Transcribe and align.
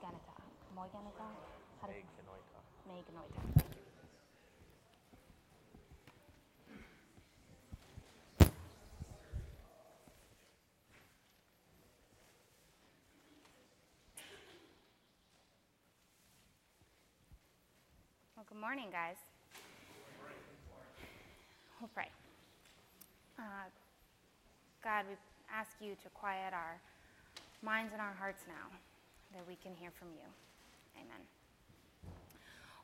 Moiganita. 0.00 0.32
Moiganita? 0.74 1.26
How 1.82 1.86
do 1.86 1.92
Meganoita. 2.88 3.42
Well, 18.36 18.46
good 18.48 18.58
morning, 18.58 18.88
guys. 18.90 19.16
We'll 21.78 21.88
pray. 21.88 22.08
Uh, 23.38 23.42
God, 24.82 25.04
we 25.10 25.16
ask 25.54 25.72
you 25.82 25.94
to 26.02 26.08
quiet 26.14 26.54
our 26.54 26.80
minds 27.62 27.92
and 27.92 28.00
our 28.00 28.14
hearts 28.14 28.44
now 28.48 28.78
that 29.34 29.46
we 29.46 29.56
can 29.62 29.74
hear 29.74 29.90
from 29.90 30.08
you. 30.08 30.26
Amen. 30.96 31.20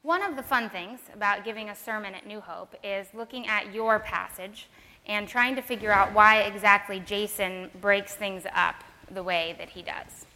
One 0.03 0.23
of 0.23 0.37
the 0.37 0.43
fun 0.43 0.71
things 0.71 1.01
about 1.13 1.45
giving 1.45 1.69
a 1.69 1.75
sermon 1.75 2.15
at 2.15 2.27
New 2.27 2.41
Hope 2.41 2.75
is 2.85 3.09
looking 3.13 3.47
at 3.47 3.75
your 3.75 3.99
passage 3.99 4.69
and 5.07 5.27
trying 5.27 5.57
to 5.57 5.63
figure 5.63 5.93
out 5.93 6.13
why 6.13 6.43
exactly 6.43 7.01
Jason 7.01 7.71
breaks 7.81 8.15
things 8.15 8.45
up 8.55 8.85
the 9.11 9.23
way 9.23 9.55
that 9.59 9.71
he 9.71 9.83
does. 9.83 10.27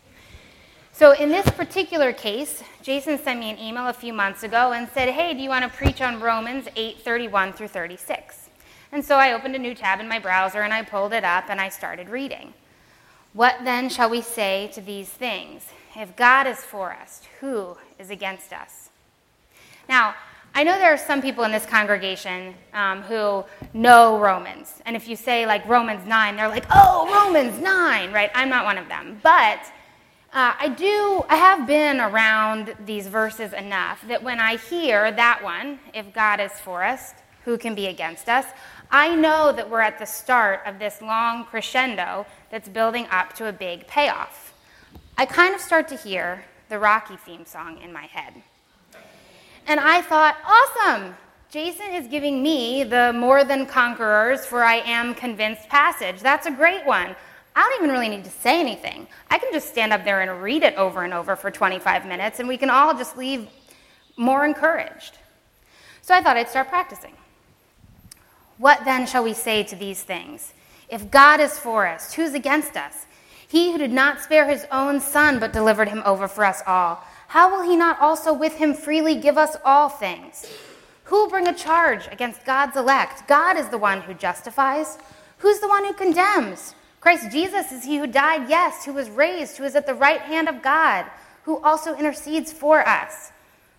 So, 0.93 1.13
in 1.13 1.29
this 1.29 1.49
particular 1.51 2.13
case, 2.13 2.63
Jason 2.83 3.19
sent 3.19 3.39
me 3.39 3.51
an 3.51 3.59
email 3.59 3.87
a 3.87 3.93
few 3.93 4.13
months 4.13 4.43
ago 4.43 4.73
and 4.73 4.89
said, 4.93 5.09
Hey, 5.09 5.35
do 5.35 5.41
you 5.41 5.49
want 5.49 5.65
to 5.65 5.77
preach 5.77 6.03
on 6.03 6.21
Romans 6.21 6.67
8 6.75 6.99
31 6.99 7.53
through 7.53 7.69
36? 7.69 8.51
And 8.93 9.05
so 9.05 9.17
I 9.17 9.33
opened 9.33 9.55
a 9.55 9.59
new 9.59 9.75
tab 9.75 10.01
in 10.01 10.09
my 10.09 10.19
browser 10.19 10.63
and 10.63 10.75
I 10.75 10.83
pulled 10.83 11.13
it 11.13 11.23
up 11.23 11.45
and 11.49 11.61
I 11.61 11.69
started 11.69 12.09
reading. 12.09 12.55
What 13.33 13.59
then 13.63 13.89
shall 13.89 14.11
we 14.11 14.21
say 14.21 14.69
to 14.75 14.81
these 14.81 15.09
things? 15.09 15.67
If 15.97 16.15
God 16.17 16.47
is 16.47 16.59
for 16.59 16.93
us, 16.93 17.23
who 17.41 17.77
is 17.99 18.11
against 18.11 18.53
us? 18.53 18.91
Now, 19.89 20.15
I 20.55 20.65
know 20.65 20.79
there 20.79 20.93
are 20.93 20.99
some 20.99 21.23
people 21.23 21.45
in 21.45 21.53
this 21.53 21.67
congregation 21.67 22.55
um, 22.75 23.03
who 23.03 23.45
know 23.73 24.19
Romans. 24.19 24.81
And 24.85 24.97
if 24.97 25.09
you 25.09 25.15
say, 25.17 25.47
like, 25.47 25.67
Romans 25.67 26.07
9, 26.07 26.37
they're 26.37 26.49
like, 26.49 26.67
oh, 26.71 27.09
Romans 27.13 27.61
9, 27.61 28.13
right? 28.13 28.31
I'm 28.35 28.49
not 28.49 28.65
one 28.65 28.79
of 28.79 28.89
them. 28.89 29.21
But 29.23 29.61
uh, 30.33 30.55
I 30.59 30.69
do, 30.69 31.25
I 31.29 31.37
have 31.37 31.67
been 31.67 32.01
around 32.01 32.75
these 32.85 33.07
verses 33.07 33.53
enough 33.53 34.07
that 34.09 34.23
when 34.23 34.39
I 34.41 34.57
hear 34.57 35.11
that 35.13 35.43
one, 35.43 35.81
if 35.95 36.13
God 36.13 36.41
is 36.41 36.53
for 36.53 36.85
us, 36.85 37.15
who 37.45 37.57
can 37.57 37.75
be 37.75 37.87
against 37.87 38.29
us? 38.29 38.47
I 38.91 39.15
know 39.15 39.53
that 39.53 39.71
we're 39.71 39.81
at 39.81 39.99
the 39.99 40.05
start 40.05 40.61
of 40.67 40.79
this 40.79 41.01
long 41.01 41.45
crescendo 41.45 42.27
that's 42.51 42.69
building 42.69 43.07
up 43.11 43.33
to 43.35 43.49
a 43.49 43.53
big 43.53 43.87
payoff. 43.87 44.50
I 45.21 45.27
kind 45.27 45.55
of 45.55 45.61
start 45.61 45.87
to 45.89 45.97
hear 45.97 46.43
the 46.71 46.79
Rocky 46.79 47.15
theme 47.15 47.45
song 47.45 47.79
in 47.83 47.93
my 47.93 48.07
head. 48.07 48.33
And 49.67 49.79
I 49.79 50.01
thought, 50.01 50.35
awesome! 50.47 51.15
Jason 51.51 51.91
is 51.93 52.07
giving 52.07 52.43
me 52.43 52.85
the 52.85 53.13
more 53.13 53.45
than 53.45 53.67
conquerors 53.67 54.47
for 54.47 54.65
I 54.65 54.77
am 54.77 55.15
convinced 55.15 55.69
passage. 55.69 56.21
That's 56.21 56.47
a 56.47 56.51
great 56.51 56.87
one. 56.87 57.15
I 57.55 57.61
don't 57.61 57.83
even 57.83 57.91
really 57.91 58.09
need 58.09 58.25
to 58.25 58.31
say 58.31 58.61
anything. 58.61 59.07
I 59.31 59.39
can 59.39 59.53
just 59.53 59.69
stand 59.69 59.93
up 59.93 60.07
there 60.07 60.23
and 60.23 60.43
read 60.43 60.63
it 60.63 60.75
over 60.77 61.05
and 61.05 61.13
over 61.13 61.37
for 61.37 61.51
25 61.51 62.07
minutes, 62.07 62.41
and 62.41 62.49
we 62.49 62.57
can 62.57 62.71
all 62.71 62.95
just 62.95 63.19
leave 63.19 63.47
more 64.17 64.47
encouraged. 64.47 65.19
So 66.01 66.15
I 66.15 66.23
thought 66.23 66.39
I'd 66.39 66.49
start 66.49 66.71
practicing. 66.71 67.13
What 68.57 68.87
then 68.87 69.07
shall 69.07 69.23
we 69.23 69.35
say 69.35 69.65
to 69.65 69.77
these 69.77 70.03
things? 70.03 70.55
If 70.89 71.11
God 71.11 71.41
is 71.41 71.59
for 71.59 71.87
us, 71.87 72.15
who's 72.15 72.33
against 72.33 72.75
us? 72.75 73.05
He 73.51 73.73
who 73.73 73.79
did 73.79 73.91
not 73.91 74.21
spare 74.21 74.49
his 74.49 74.65
own 74.71 75.01
son, 75.01 75.41
but 75.41 75.53
delivered 75.53 75.89
him 75.89 76.05
over 76.07 76.29
for 76.29 76.45
us 76.45 76.63
all, 76.69 77.03
how 77.27 77.51
will 77.51 77.69
he 77.69 77.75
not 77.75 78.01
also 78.01 78.33
with 78.33 78.55
him 78.55 78.75
freely 78.75 79.17
give 79.17 79.37
us 79.37 79.57
all 79.65 79.89
things? 79.89 80.47
Who 81.05 81.17
will 81.17 81.29
bring 81.29 81.49
a 81.49 81.53
charge 81.53 82.07
against 82.13 82.45
God's 82.45 82.77
elect? 82.77 83.27
God 83.27 83.59
is 83.59 83.69
the 83.69 83.77
one 83.77 84.03
who 84.03 84.15
justifies. 84.15 84.99
Who's 85.39 85.59
the 85.59 85.67
one 85.67 85.85
who 85.85 85.93
condemns? 85.95 86.77
Christ 87.01 87.33
Jesus 87.33 87.73
is 87.73 87.83
he 87.83 87.99
who 87.99 88.07
died, 88.07 88.49
yes, 88.49 88.85
who 88.85 88.93
was 88.93 89.11
raised, 89.11 89.57
who 89.57 89.65
is 89.65 89.75
at 89.75 89.85
the 89.85 89.95
right 89.95 90.21
hand 90.21 90.49
of 90.49 90.63
God, 90.63 91.07
who 91.43 91.59
also 91.59 91.97
intercedes 91.97 92.53
for 92.53 92.87
us. 92.87 93.33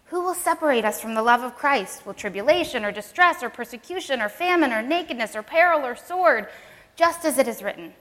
Who 0.07 0.19
will 0.19 0.33
separate 0.33 0.83
us 0.83 0.99
from 0.99 1.13
the 1.13 1.23
love 1.23 1.43
of 1.43 1.55
Christ? 1.55 2.05
Will 2.05 2.13
tribulation 2.13 2.83
or 2.83 2.91
distress 2.91 3.41
or 3.41 3.49
persecution 3.49 4.21
or 4.21 4.27
famine 4.27 4.73
or 4.73 4.81
nakedness 4.81 5.33
or 5.33 5.43
peril 5.43 5.85
or 5.85 5.95
sword? 5.95 6.49
Just 6.97 7.23
as 7.23 7.37
it 7.37 7.47
is 7.47 7.63
written 7.63 7.93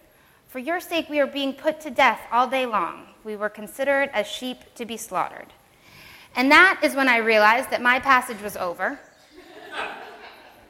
For 0.50 0.58
your 0.58 0.80
sake 0.80 1.08
we 1.08 1.20
are 1.20 1.28
being 1.28 1.52
put 1.52 1.80
to 1.82 1.90
death 1.90 2.20
all 2.32 2.48
day 2.48 2.66
long. 2.66 3.06
We 3.22 3.36
were 3.36 3.48
considered 3.48 4.10
as 4.12 4.26
sheep 4.26 4.58
to 4.74 4.84
be 4.84 4.96
slaughtered. 4.96 5.46
And 6.34 6.50
that 6.50 6.80
is 6.82 6.96
when 6.96 7.08
I 7.08 7.18
realized 7.18 7.70
that 7.70 7.80
my 7.80 8.00
passage 8.00 8.42
was 8.42 8.56
over. 8.56 8.98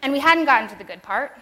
and 0.03 0.13
we 0.13 0.19
hadn't 0.19 0.45
gotten 0.45 0.69
to 0.69 0.77
the 0.77 0.85
good 0.85 1.03
part. 1.03 1.33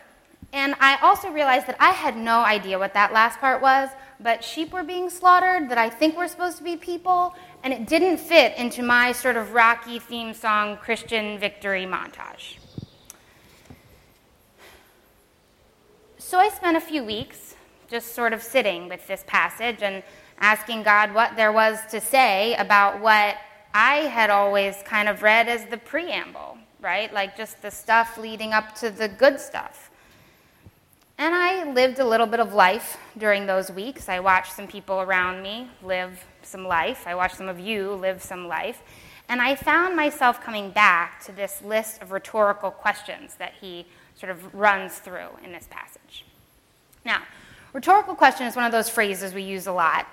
And 0.52 0.76
I 0.78 0.98
also 1.02 1.30
realized 1.30 1.66
that 1.66 1.74
I 1.80 1.90
had 1.90 2.16
no 2.16 2.38
idea 2.38 2.78
what 2.78 2.94
that 2.94 3.12
last 3.12 3.40
part 3.40 3.60
was, 3.60 3.88
but 4.20 4.44
sheep 4.44 4.72
were 4.72 4.84
being 4.84 5.10
slaughtered, 5.10 5.68
that 5.68 5.76
I 5.78 5.90
think 5.90 6.16
we're 6.16 6.28
supposed 6.28 6.58
to 6.58 6.62
be 6.62 6.76
people, 6.76 7.34
and 7.64 7.72
it 7.72 7.88
didn't 7.88 8.18
fit 8.18 8.56
into 8.56 8.84
my 8.84 9.10
sort 9.10 9.36
of 9.36 9.52
rocky 9.52 9.98
theme 9.98 10.32
song 10.32 10.76
Christian 10.76 11.40
victory 11.40 11.86
montage. 11.86 12.58
So 16.18 16.38
I 16.38 16.50
spent 16.50 16.76
a 16.76 16.80
few 16.80 17.02
weeks 17.02 17.47
just 17.88 18.14
sort 18.14 18.32
of 18.32 18.42
sitting 18.42 18.88
with 18.88 19.06
this 19.06 19.24
passage 19.26 19.82
and 19.82 20.02
asking 20.38 20.82
God 20.82 21.14
what 21.14 21.36
there 21.36 21.52
was 21.52 21.78
to 21.90 22.00
say 22.00 22.54
about 22.54 23.00
what 23.00 23.36
I 23.74 23.96
had 23.96 24.30
always 24.30 24.76
kind 24.84 25.08
of 25.08 25.22
read 25.22 25.48
as 25.48 25.64
the 25.66 25.78
preamble, 25.78 26.58
right? 26.80 27.12
Like 27.12 27.36
just 27.36 27.60
the 27.62 27.70
stuff 27.70 28.18
leading 28.18 28.52
up 28.52 28.74
to 28.76 28.90
the 28.90 29.08
good 29.08 29.40
stuff. 29.40 29.90
And 31.20 31.34
I 31.34 31.72
lived 31.72 31.98
a 31.98 32.04
little 32.04 32.26
bit 32.26 32.38
of 32.38 32.54
life 32.54 32.96
during 33.16 33.46
those 33.46 33.72
weeks. 33.72 34.08
I 34.08 34.20
watched 34.20 34.52
some 34.52 34.68
people 34.68 35.00
around 35.00 35.42
me 35.42 35.68
live 35.82 36.24
some 36.42 36.64
life. 36.64 37.06
I 37.06 37.16
watched 37.16 37.36
some 37.36 37.48
of 37.48 37.58
you 37.58 37.92
live 37.94 38.22
some 38.22 38.46
life. 38.46 38.82
And 39.28 39.42
I 39.42 39.56
found 39.56 39.96
myself 39.96 40.40
coming 40.40 40.70
back 40.70 41.22
to 41.24 41.32
this 41.32 41.60
list 41.60 42.00
of 42.00 42.12
rhetorical 42.12 42.70
questions 42.70 43.34
that 43.34 43.54
he 43.60 43.86
sort 44.14 44.30
of 44.30 44.54
runs 44.54 44.98
through 44.98 45.28
in 45.44 45.52
this 45.52 45.66
passage. 45.68 46.24
Now, 47.04 47.22
rhetorical 47.72 48.14
question 48.14 48.46
is 48.46 48.56
one 48.56 48.64
of 48.64 48.72
those 48.72 48.88
phrases 48.88 49.34
we 49.34 49.42
use 49.42 49.66
a 49.66 49.72
lot. 49.72 50.06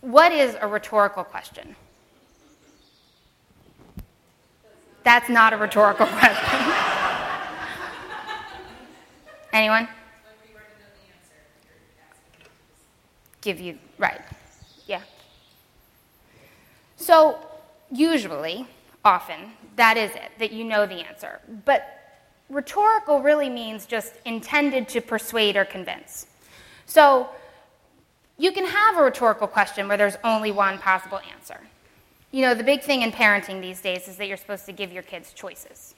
What 0.00 0.32
is 0.32 0.56
a 0.60 0.66
rhetorical 0.66 1.24
question? 1.24 1.76
That's 5.04 5.28
not 5.28 5.52
a 5.52 5.56
rhetorical 5.56 6.06
question. 6.18 6.72
Anyone? 9.52 9.88
Give 13.40 13.60
you, 13.60 13.78
right. 13.98 14.20
Yeah. 14.86 15.02
So, 16.96 17.38
usually, 17.90 18.66
often, 19.04 19.52
that 19.76 19.96
is 19.96 20.12
it, 20.12 20.30
that 20.38 20.52
you 20.52 20.64
know 20.64 20.86
the 20.86 21.06
answer. 21.06 21.40
But 21.64 22.22
rhetorical 22.48 23.20
really 23.20 23.50
means 23.50 23.84
just 23.84 24.14
intended 24.24 24.88
to 24.90 25.00
persuade 25.00 25.56
or 25.56 25.64
convince. 25.64 26.26
So, 26.92 27.30
you 28.36 28.52
can 28.52 28.66
have 28.66 28.98
a 28.98 29.02
rhetorical 29.02 29.46
question 29.46 29.88
where 29.88 29.96
there's 29.96 30.18
only 30.22 30.52
one 30.52 30.76
possible 30.76 31.20
answer. 31.34 31.58
You 32.32 32.42
know, 32.42 32.52
the 32.52 32.62
big 32.62 32.82
thing 32.82 33.00
in 33.00 33.10
parenting 33.10 33.62
these 33.62 33.80
days 33.80 34.08
is 34.08 34.16
that 34.16 34.28
you're 34.28 34.36
supposed 34.36 34.66
to 34.66 34.72
give 34.72 34.92
your 34.92 35.02
kids 35.02 35.32
choices. 35.32 35.94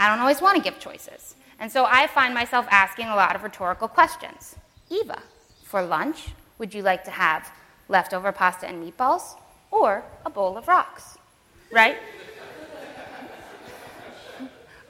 I 0.00 0.08
don't 0.08 0.18
always 0.18 0.40
want 0.40 0.56
to 0.56 0.62
give 0.62 0.80
choices. 0.80 1.36
And 1.60 1.70
so 1.70 1.84
I 1.84 2.08
find 2.08 2.34
myself 2.34 2.66
asking 2.68 3.10
a 3.10 3.14
lot 3.14 3.36
of 3.36 3.44
rhetorical 3.44 3.86
questions. 3.86 4.56
Eva, 4.90 5.22
for 5.62 5.80
lunch, 5.80 6.30
would 6.58 6.74
you 6.74 6.82
like 6.82 7.04
to 7.04 7.12
have 7.12 7.52
leftover 7.88 8.32
pasta 8.32 8.66
and 8.66 8.82
meatballs 8.82 9.36
or 9.70 10.02
a 10.26 10.30
bowl 10.30 10.56
of 10.56 10.66
rocks, 10.66 11.16
right? 11.70 11.96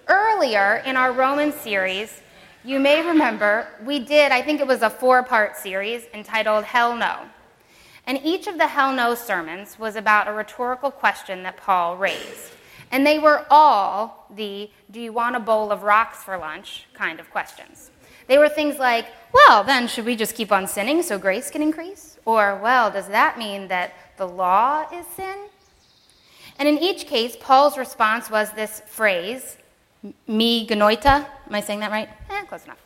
Earlier 0.08 0.82
in 0.86 0.96
our 0.96 1.12
Roman 1.12 1.52
series, 1.52 2.21
you 2.64 2.78
may 2.78 3.04
remember 3.04 3.66
we 3.84 3.98
did, 3.98 4.32
I 4.32 4.42
think 4.42 4.60
it 4.60 4.66
was 4.66 4.82
a 4.82 4.90
four 4.90 5.22
part 5.22 5.56
series 5.56 6.06
entitled 6.14 6.64
Hell 6.64 6.96
No. 6.96 7.20
And 8.06 8.20
each 8.24 8.46
of 8.46 8.58
the 8.58 8.66
Hell 8.66 8.92
No 8.92 9.14
sermons 9.14 9.78
was 9.78 9.96
about 9.96 10.28
a 10.28 10.32
rhetorical 10.32 10.90
question 10.90 11.42
that 11.42 11.56
Paul 11.56 11.96
raised. 11.96 12.52
And 12.90 13.06
they 13.06 13.18
were 13.18 13.46
all 13.50 14.26
the 14.34 14.70
do 14.90 15.00
you 15.00 15.12
want 15.12 15.36
a 15.36 15.40
bowl 15.40 15.72
of 15.72 15.82
rocks 15.82 16.22
for 16.22 16.36
lunch 16.36 16.86
kind 16.94 17.18
of 17.18 17.30
questions. 17.30 17.90
They 18.28 18.38
were 18.38 18.48
things 18.48 18.78
like, 18.78 19.06
well, 19.32 19.64
then 19.64 19.88
should 19.88 20.04
we 20.04 20.14
just 20.14 20.34
keep 20.34 20.52
on 20.52 20.66
sinning 20.66 21.02
so 21.02 21.18
grace 21.18 21.50
can 21.50 21.62
increase? 21.62 22.18
Or, 22.24 22.58
well, 22.62 22.90
does 22.90 23.08
that 23.08 23.38
mean 23.38 23.68
that 23.68 23.94
the 24.16 24.28
law 24.28 24.86
is 24.92 25.06
sin? 25.06 25.48
And 26.58 26.68
in 26.68 26.78
each 26.78 27.06
case, 27.06 27.36
Paul's 27.40 27.76
response 27.76 28.30
was 28.30 28.52
this 28.52 28.80
phrase, 28.86 29.56
me 30.26 30.66
genoita. 30.66 31.26
Am 31.46 31.54
I 31.54 31.60
saying 31.60 31.80
that 31.80 31.90
right? 31.90 32.08
Eh, 32.30 32.42
close 32.44 32.64
enough. 32.64 32.80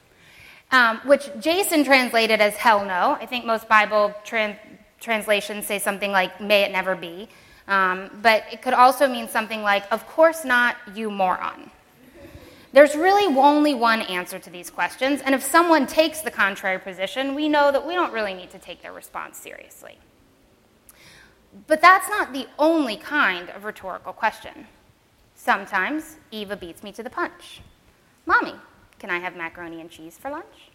Um, 0.72 1.00
which 1.04 1.30
Jason 1.38 1.84
translated 1.84 2.40
as 2.40 2.56
hell 2.56 2.84
no. 2.84 3.16
I 3.20 3.26
think 3.26 3.44
most 3.44 3.68
Bible 3.68 4.14
trans- 4.24 4.56
translations 5.00 5.66
say 5.66 5.78
something 5.78 6.10
like, 6.10 6.40
may 6.40 6.62
it 6.62 6.72
never 6.72 6.96
be. 6.96 7.28
Um, 7.68 8.10
but 8.22 8.44
it 8.52 8.62
could 8.62 8.74
also 8.74 9.08
mean 9.08 9.28
something 9.28 9.62
like, 9.62 9.84
of 9.92 10.06
course 10.06 10.44
not, 10.44 10.76
you 10.94 11.10
moron. 11.10 11.70
There's 12.72 12.94
really 12.94 13.34
only 13.36 13.74
one 13.74 14.02
answer 14.02 14.38
to 14.38 14.50
these 14.50 14.70
questions, 14.70 15.22
and 15.22 15.34
if 15.34 15.42
someone 15.42 15.86
takes 15.86 16.20
the 16.20 16.30
contrary 16.30 16.78
position, 16.78 17.34
we 17.34 17.48
know 17.48 17.72
that 17.72 17.86
we 17.86 17.94
don't 17.94 18.12
really 18.12 18.34
need 18.34 18.50
to 18.50 18.58
take 18.58 18.82
their 18.82 18.92
response 18.92 19.38
seriously. 19.38 19.98
But 21.66 21.80
that's 21.80 22.08
not 22.08 22.32
the 22.32 22.46
only 22.58 22.96
kind 22.96 23.48
of 23.50 23.64
rhetorical 23.64 24.12
question. 24.12 24.66
Sometimes 25.46 26.16
Eva 26.32 26.56
beats 26.56 26.82
me 26.82 26.90
to 26.90 27.04
the 27.04 27.08
punch. 27.08 27.60
Mommy, 28.26 28.54
can 28.98 29.10
I 29.10 29.20
have 29.20 29.36
macaroni 29.36 29.80
and 29.80 29.88
cheese 29.88 30.18
for 30.18 30.28
lunch? 30.28 30.72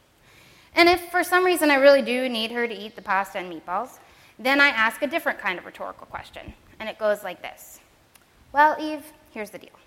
And 0.73 0.87
if 0.87 1.11
for 1.11 1.25
some 1.25 1.43
reason 1.43 1.69
I 1.69 1.75
really 1.75 2.01
do 2.01 2.29
need 2.29 2.51
her 2.51 2.65
to 2.65 2.73
eat 2.73 2.95
the 2.95 3.01
pasta 3.01 3.39
and 3.39 3.51
meatballs, 3.51 3.99
then 4.39 4.61
I 4.61 4.69
ask 4.69 5.01
a 5.01 5.07
different 5.07 5.39
kind 5.39 5.59
of 5.59 5.65
rhetorical 5.65 6.07
question. 6.07 6.53
And 6.79 6.87
it 6.87 6.97
goes 6.97 7.21
like 7.21 7.41
this 7.41 7.81
Well, 8.53 8.77
Eve, 8.79 9.03
here's 9.31 9.49
the 9.49 9.57
deal. 9.57 9.77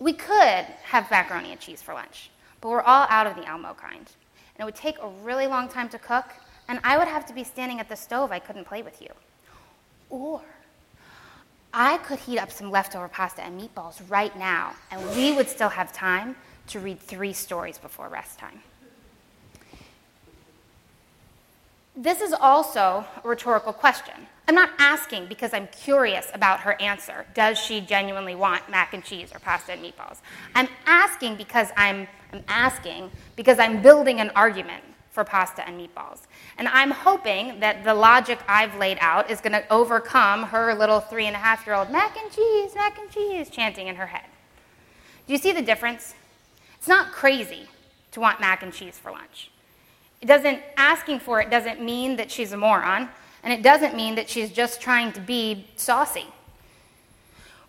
We 0.00 0.14
could 0.14 0.66
have 0.82 1.08
macaroni 1.08 1.52
and 1.52 1.60
cheese 1.60 1.80
for 1.80 1.94
lunch, 1.94 2.30
but 2.60 2.70
we're 2.70 2.82
all 2.82 3.06
out 3.08 3.28
of 3.28 3.36
the 3.36 3.46
Elmo 3.46 3.72
kind. 3.74 3.98
And 4.00 4.58
it 4.58 4.64
would 4.64 4.74
take 4.74 4.98
a 5.00 5.10
really 5.22 5.46
long 5.46 5.68
time 5.68 5.88
to 5.90 5.98
cook, 6.00 6.26
and 6.66 6.80
I 6.82 6.98
would 6.98 7.06
have 7.06 7.24
to 7.26 7.32
be 7.32 7.44
standing 7.44 7.78
at 7.78 7.88
the 7.88 7.94
stove. 7.94 8.32
I 8.32 8.40
couldn't 8.40 8.66
play 8.66 8.82
with 8.82 9.00
you. 9.00 9.10
Or 10.10 10.42
I 11.74 11.98
could 11.98 12.18
heat 12.18 12.38
up 12.38 12.50
some 12.50 12.70
leftover 12.70 13.08
pasta 13.08 13.42
and 13.42 13.60
meatballs 13.60 14.02
right 14.10 14.36
now, 14.38 14.74
and 14.90 15.16
we 15.16 15.32
would 15.32 15.48
still 15.48 15.70
have 15.70 15.92
time 15.92 16.36
to 16.68 16.80
read 16.80 17.00
three 17.00 17.32
stories 17.32 17.78
before 17.78 18.08
rest 18.08 18.38
time. 18.38 18.60
This 21.96 22.20
is 22.20 22.32
also 22.32 23.04
a 23.22 23.28
rhetorical 23.28 23.72
question. 23.72 24.14
I'm 24.48 24.54
not 24.54 24.70
asking 24.78 25.26
because 25.26 25.52
I'm 25.52 25.68
curious 25.68 26.30
about 26.32 26.60
her 26.60 26.80
answer. 26.80 27.26
Does 27.34 27.58
she 27.58 27.80
genuinely 27.80 28.34
want 28.34 28.68
mac 28.70 28.94
and 28.94 29.04
cheese 29.04 29.30
or 29.34 29.38
pasta 29.38 29.72
and 29.72 29.84
meatballs? 29.84 30.18
I'm 30.54 30.68
asking 30.86 31.36
because 31.36 31.68
I'm, 31.76 32.08
I'm 32.32 32.42
asking 32.48 33.10
because 33.36 33.58
I'm 33.58 33.82
building 33.82 34.20
an 34.20 34.30
argument 34.30 34.82
for 35.12 35.24
pasta 35.24 35.66
and 35.68 35.78
meatballs. 35.78 36.20
And 36.58 36.66
I'm 36.68 36.90
hoping 36.90 37.60
that 37.60 37.84
the 37.84 37.94
logic 37.94 38.38
I've 38.48 38.74
laid 38.76 38.96
out 39.00 39.30
is 39.30 39.40
going 39.40 39.52
to 39.52 39.72
overcome 39.72 40.44
her 40.44 40.74
little 40.74 41.00
three 41.00 41.26
and 41.26 41.36
a 41.36 41.38
half 41.38 41.66
year 41.66 41.76
old 41.76 41.90
mac 41.90 42.16
and 42.16 42.32
cheese, 42.32 42.74
mac 42.74 42.98
and 42.98 43.10
cheese 43.10 43.50
chanting 43.50 43.88
in 43.88 43.96
her 43.96 44.06
head. 44.06 44.24
Do 45.26 45.34
you 45.34 45.38
see 45.38 45.52
the 45.52 45.62
difference? 45.62 46.14
It's 46.78 46.88
not 46.88 47.12
crazy 47.12 47.68
to 48.12 48.20
want 48.20 48.40
mac 48.40 48.62
and 48.62 48.72
cheese 48.72 48.98
for 48.98 49.12
lunch. 49.12 49.50
It 50.22 50.26
doesn't, 50.26 50.60
asking 50.76 51.20
for 51.20 51.40
it 51.40 51.50
doesn't 51.50 51.80
mean 51.80 52.16
that 52.16 52.30
she's 52.30 52.52
a 52.52 52.56
moron, 52.56 53.08
and 53.42 53.52
it 53.52 53.62
doesn't 53.62 53.94
mean 53.94 54.14
that 54.14 54.30
she's 54.30 54.50
just 54.50 54.80
trying 54.80 55.12
to 55.12 55.20
be 55.20 55.66
saucy. 55.76 56.26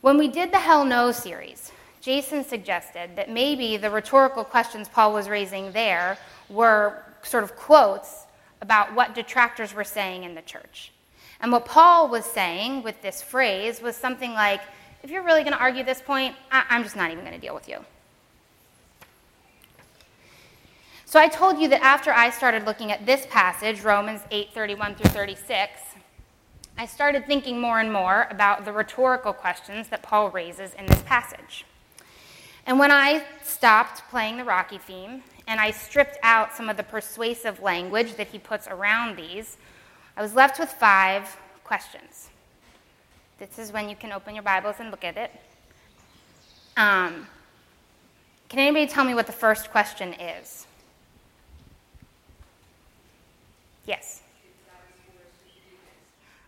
When 0.01 0.17
we 0.17 0.27
did 0.27 0.51
the 0.51 0.59
Hell 0.59 0.85
No 0.85 1.11
series, 1.11 1.71
Jason 2.01 2.43
suggested 2.43 3.15
that 3.15 3.29
maybe 3.29 3.77
the 3.77 3.89
rhetorical 3.89 4.43
questions 4.43 4.87
Paul 4.89 5.13
was 5.13 5.29
raising 5.29 5.71
there 5.71 6.17
were 6.49 7.03
sort 7.23 7.43
of 7.43 7.55
quotes 7.55 8.25
about 8.61 8.93
what 8.93 9.15
detractors 9.15 9.73
were 9.73 9.83
saying 9.83 10.23
in 10.23 10.35
the 10.35 10.41
church. 10.41 10.91
And 11.41 11.51
what 11.51 11.65
Paul 11.65 12.07
was 12.07 12.25
saying 12.25 12.83
with 12.83 13.01
this 13.01 13.21
phrase 13.21 13.81
was 13.81 13.95
something 13.95 14.33
like, 14.33 14.61
if 15.03 15.09
you're 15.09 15.23
really 15.23 15.41
going 15.41 15.53
to 15.53 15.59
argue 15.59 15.83
this 15.83 16.01
point, 16.01 16.35
I- 16.51 16.63
am 16.69 16.83
just 16.83 16.95
not 16.95 17.11
even 17.11 17.25
going 17.25 17.35
to 17.35 17.41
deal 17.41 17.53
with 17.53 17.67
you. 17.67 17.79
So 21.05 21.19
I 21.19 21.27
told 21.27 21.59
you 21.59 21.67
that 21.67 21.83
after 21.83 22.11
I 22.11 22.29
started 22.29 22.65
looking 22.65 22.91
at 22.91 23.05
this 23.05 23.27
passage, 23.29 23.81
Romans 23.81 24.21
8 24.31 24.49
31 24.53 24.95
through 24.95 25.11
36, 25.11 25.81
I 26.77 26.87
started 26.87 27.27
thinking 27.27 27.61
more 27.61 27.79
and 27.79 27.93
more 27.93 28.27
about 28.31 28.65
the 28.65 28.71
rhetorical 28.71 29.31
questions 29.31 29.89
that 29.89 30.01
Paul 30.01 30.31
raises 30.31 30.73
in 30.73 30.87
this 30.87 31.03
passage. 31.03 31.65
And 32.65 32.79
when 32.79 32.89
I 32.89 33.25
stopped 33.43 34.09
playing 34.09 34.37
the 34.37 34.43
Rocky 34.43 34.79
theme 34.79 35.23
and 35.47 35.59
I 35.59 35.71
stripped 35.71 36.17
out 36.23 36.55
some 36.55 36.69
of 36.69 36.77
the 36.77 36.83
persuasive 36.83 37.61
language 37.61 38.15
that 38.15 38.27
he 38.27 38.39
puts 38.39 38.67
around 38.67 39.17
these, 39.17 39.57
I 40.15 40.21
was 40.21 40.35
left 40.35 40.59
with 40.59 40.69
five 40.69 41.37
questions. 41.63 42.29
This 43.39 43.59
is 43.59 43.73
when 43.73 43.89
you 43.89 43.95
can 43.95 44.11
open 44.11 44.35
your 44.35 44.43
Bibles 44.43 44.75
and 44.79 44.91
look 44.91 45.03
at 45.03 45.17
it. 45.17 45.31
Um, 46.77 47.27
can 48.47 48.59
anybody 48.59 48.87
tell 48.87 49.03
me 49.03 49.15
what 49.15 49.25
the 49.25 49.33
first 49.33 49.71
question 49.71 50.13
is? 50.13 50.67
Yes. 53.85 54.21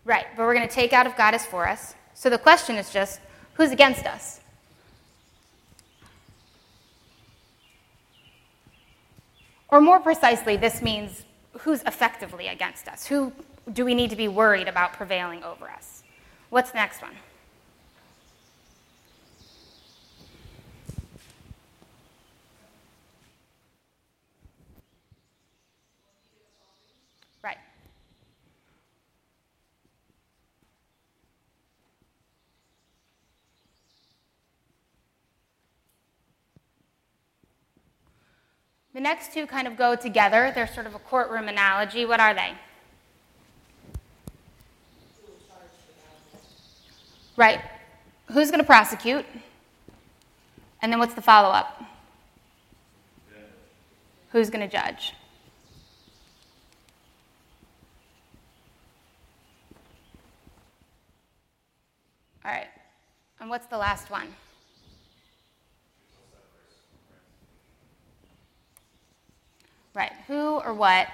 Right, 0.05 0.25
but 0.37 0.43
we're 0.43 0.53
going 0.53 0.67
to 0.67 0.73
take 0.73 0.93
out 0.93 1.07
if 1.07 1.17
God 1.17 1.33
is 1.33 1.45
for 1.45 1.67
us. 1.67 1.95
So 2.13 2.29
the 2.29 2.37
question 2.37 2.75
is 2.75 2.93
just 2.93 3.19
who's 3.55 3.71
against 3.71 4.05
us? 4.05 4.39
Or 9.75 9.81
more 9.81 9.99
precisely, 9.99 10.55
this 10.55 10.81
means 10.81 11.25
who's 11.59 11.83
effectively 11.83 12.47
against 12.47 12.87
us? 12.87 13.05
Who 13.07 13.33
do 13.73 13.83
we 13.83 13.93
need 13.93 14.09
to 14.09 14.15
be 14.15 14.29
worried 14.29 14.69
about 14.69 14.93
prevailing 14.93 15.43
over 15.43 15.69
us? 15.69 16.01
What's 16.49 16.71
the 16.71 16.77
next 16.77 17.01
one? 17.01 17.11
Right. 27.43 27.57
The 38.95 39.01
next 39.01 39.33
two 39.33 39.45
kind 39.45 39.67
of 39.67 39.75
go 39.75 39.97
together. 39.97 40.53
They're 40.55 40.67
sort 40.67 40.85
of 40.85 40.95
a 40.95 40.99
courtroom 40.99 41.49
analogy. 41.49 42.05
What 42.05 42.21
are 42.21 42.33
they? 42.33 42.53
Right. 47.35 47.59
Who's 48.31 48.51
going 48.51 48.61
to 48.61 48.65
prosecute? 48.65 49.25
And 50.81 50.93
then 50.93 50.99
what's 50.99 51.13
the 51.13 51.21
follow 51.21 51.49
up? 51.49 51.83
Who's 54.29 54.49
going 54.49 54.65
to 54.65 54.71
judge? 54.71 55.13
All 62.45 62.51
right. 62.51 62.67
And 63.41 63.49
what's 63.49 63.65
the 63.65 63.77
last 63.77 64.09
one? 64.09 64.27
Right. 69.95 70.11
Who 70.27 70.59
or 70.59 70.73
what 70.73 71.07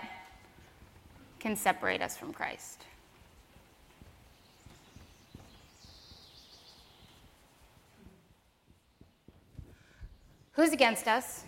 can 1.39 1.55
separate 1.55 2.01
us 2.01 2.17
from 2.17 2.33
Christ? 2.33 2.83
Who's 10.53 10.73
against 10.73 11.07
us? 11.07 11.43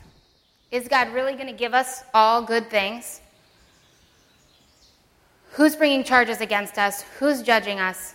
Is 0.70 0.88
God 0.88 1.12
really 1.12 1.34
going 1.34 1.48
to 1.48 1.54
give 1.54 1.74
us 1.74 2.04
all 2.14 2.44
good 2.44 2.70
things? 2.70 3.20
Who's 5.52 5.76
bringing 5.76 6.04
charges 6.04 6.40
against 6.40 6.78
us? 6.78 7.04
Who's 7.20 7.42
judging 7.42 7.80
us? 7.80 8.14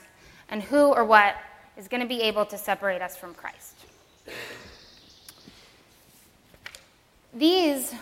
And 0.49 0.63
who 0.63 0.93
or 0.93 1.05
what 1.05 1.35
is 1.77 1.89
going 1.89 2.01
to 2.03 2.07
be 2.09 2.23
able 2.23 2.47
to 2.47 2.57
separate 2.57 3.03
us 3.03 3.17
from 3.17 3.35
Christ? 3.35 3.75
These 7.35 7.95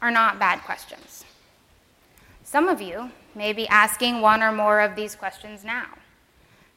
are 0.00 0.10
not 0.10 0.38
bad 0.38 0.60
questions. 0.60 1.24
Some 2.44 2.68
of 2.68 2.80
you 2.80 3.10
may 3.34 3.52
be 3.52 3.68
asking 3.68 4.20
one 4.20 4.42
or 4.42 4.52
more 4.52 4.80
of 4.80 4.96
these 4.96 5.14
questions 5.14 5.64
now. 5.64 5.86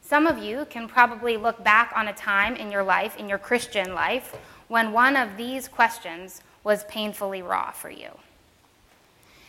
Some 0.02 0.26
of 0.26 0.38
you 0.38 0.66
can 0.68 0.88
probably 0.88 1.36
look 1.36 1.62
back 1.64 1.92
on 1.96 2.08
a 2.08 2.12
time 2.12 2.56
in 2.56 2.70
your 2.70 2.82
life, 2.82 3.16
in 3.16 3.28
your 3.28 3.38
Christian 3.38 3.94
life, 3.94 4.36
when 4.68 4.92
one 4.92 5.16
of 5.16 5.36
these 5.36 5.68
questions 5.68 6.42
was 6.64 6.84
painfully 6.84 7.42
raw 7.42 7.70
for 7.70 7.90
you. 7.90 8.10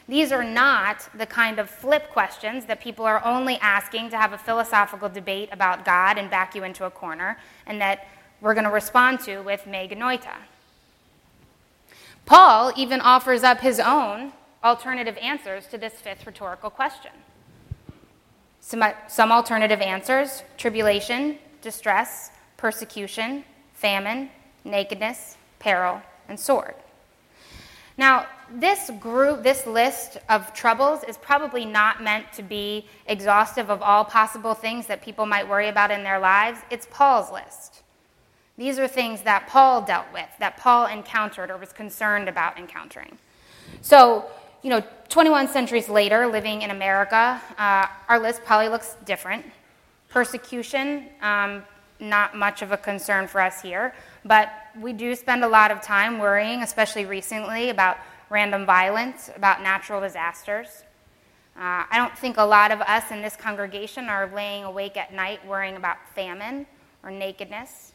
These 0.08 0.32
are 0.32 0.44
not 0.44 1.08
the 1.14 1.26
kind 1.26 1.60
of 1.60 1.70
flip 1.70 2.10
questions 2.10 2.66
that 2.66 2.82
people 2.82 3.06
are 3.06 3.24
only 3.24 3.58
asking 3.58 4.10
to 4.10 4.18
have 4.18 4.34
a 4.34 4.38
philosophical 4.38 5.10
debate 5.10 5.50
about 5.52 5.86
God 5.86 6.18
and 6.18 6.30
back 6.30 6.56
you 6.56 6.64
into 6.64 6.86
a 6.86 6.92
corner, 6.92 7.38
and 7.66 7.80
that 7.82 8.08
we're 8.42 8.54
going 8.54 8.66
to 8.66 8.70
respond 8.70 9.22
to 9.22 9.40
with 9.40 9.66
me 9.66 9.88
genoito. 9.90 10.36
Paul 12.26 12.72
even 12.76 13.02
offers 13.02 13.44
up 13.44 13.60
his 13.60 13.80
own 13.80 14.34
alternative 14.64 15.18
answers 15.18 15.68
to 15.68 15.78
this 15.78 15.94
fifth 15.94 16.26
rhetorical 16.26 16.70
question. 16.70 17.12
Some, 18.62 18.84
some 19.08 19.32
alternative 19.32 19.82
answers 19.82 20.44
tribulation, 20.58 21.38
distress, 21.62 22.32
persecution, 22.56 23.44
famine, 23.74 24.30
nakedness, 24.64 25.38
peril, 25.60 26.02
and 26.30 26.40
sword. 26.40 26.76
Now, 27.98 28.26
this 28.52 28.90
group, 29.00 29.44
this 29.44 29.68
list 29.68 30.18
of 30.30 30.54
troubles 30.54 31.04
is 31.04 31.18
probably 31.18 31.66
not 31.66 32.02
meant 32.02 32.32
to 32.34 32.42
be 32.42 32.88
exhaustive 33.08 33.70
of 33.70 33.82
all 33.82 34.06
possible 34.06 34.54
things 34.54 34.88
that 34.88 35.02
people 35.02 35.26
might 35.26 35.48
worry 35.48 35.68
about 35.68 35.92
in 35.92 36.04
their 36.04 36.20
lives. 36.20 36.60
It's 36.72 36.88
Paul's 36.90 37.32
list. 37.32 37.83
These 38.58 38.78
are 38.78 38.88
things 38.88 39.22
that 39.24 39.48
Paul 39.48 39.82
dealt 39.82 40.06
with, 40.14 40.28
that 40.40 40.58
Paul 40.58 40.86
encountered 40.86 41.50
or 41.50 41.58
was 41.58 41.74
concerned 41.74 42.30
about 42.30 42.58
encountering. 42.58 43.18
So, 43.82 44.26
you 44.62 44.70
know, 44.70 44.84
21 45.10 45.48
centuries 45.48 45.90
later, 45.90 46.28
living 46.28 46.62
in 46.62 46.70
America, 46.70 47.42
uh, 47.58 47.88
our 48.08 48.20
list 48.20 48.44
probably 48.46 48.70
looks 48.70 48.96
different. 49.06 49.46
Persecution, 50.10 51.08
um, 51.22 51.64
not 52.00 52.36
much 52.36 52.62
of 52.62 52.72
a 52.72 52.78
concern 52.78 53.28
for 53.28 53.42
us 53.42 53.62
here, 53.62 53.94
but 54.24 54.52
we 54.80 54.94
do 54.94 55.16
spend 55.16 55.44
a 55.44 55.48
lot 55.48 55.72
of 55.72 55.82
time 55.82 56.20
worrying, 56.20 56.62
especially 56.62 57.06
recently, 57.06 57.70
about 57.70 57.98
random 58.30 58.66
violence, 58.66 59.30
about 59.36 59.62
natural 59.62 60.02
disasters. 60.02 60.84
Uh, 61.56 61.86
I 61.90 61.98
don't 61.98 62.18
think 62.18 62.38
a 62.38 62.44
lot 62.44 62.72
of 62.72 62.82
us 62.82 63.12
in 63.12 63.22
this 63.22 63.36
congregation 63.36 64.10
are 64.10 64.30
laying 64.34 64.64
awake 64.64 64.98
at 64.98 65.14
night 65.14 65.46
worrying 65.46 65.76
about 65.76 65.98
famine 66.16 66.66
or 67.04 67.12
nakedness, 67.12 67.93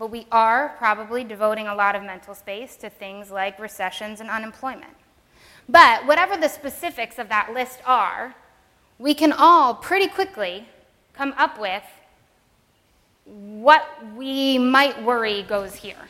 but 0.00 0.10
we 0.10 0.26
are 0.32 0.70
probably 0.78 1.22
devoting 1.22 1.66
a 1.68 1.74
lot 1.74 1.94
of 1.94 2.02
mental 2.02 2.34
space 2.34 2.74
to 2.74 2.88
things 2.88 3.30
like 3.30 3.58
recessions 3.58 4.18
and 4.18 4.30
unemployment. 4.30 4.96
But 5.68 6.06
whatever 6.06 6.38
the 6.38 6.48
specifics 6.48 7.18
of 7.18 7.28
that 7.28 7.52
list 7.52 7.80
are, 7.84 8.34
we 8.98 9.12
can 9.12 9.30
all 9.30 9.74
pretty 9.74 10.08
quickly 10.08 10.66
come 11.12 11.34
up 11.36 11.60
with 11.60 11.82
what 13.26 13.86
we 14.16 14.56
might 14.56 15.04
worry 15.04 15.42
goes 15.42 15.74
here, 15.74 16.08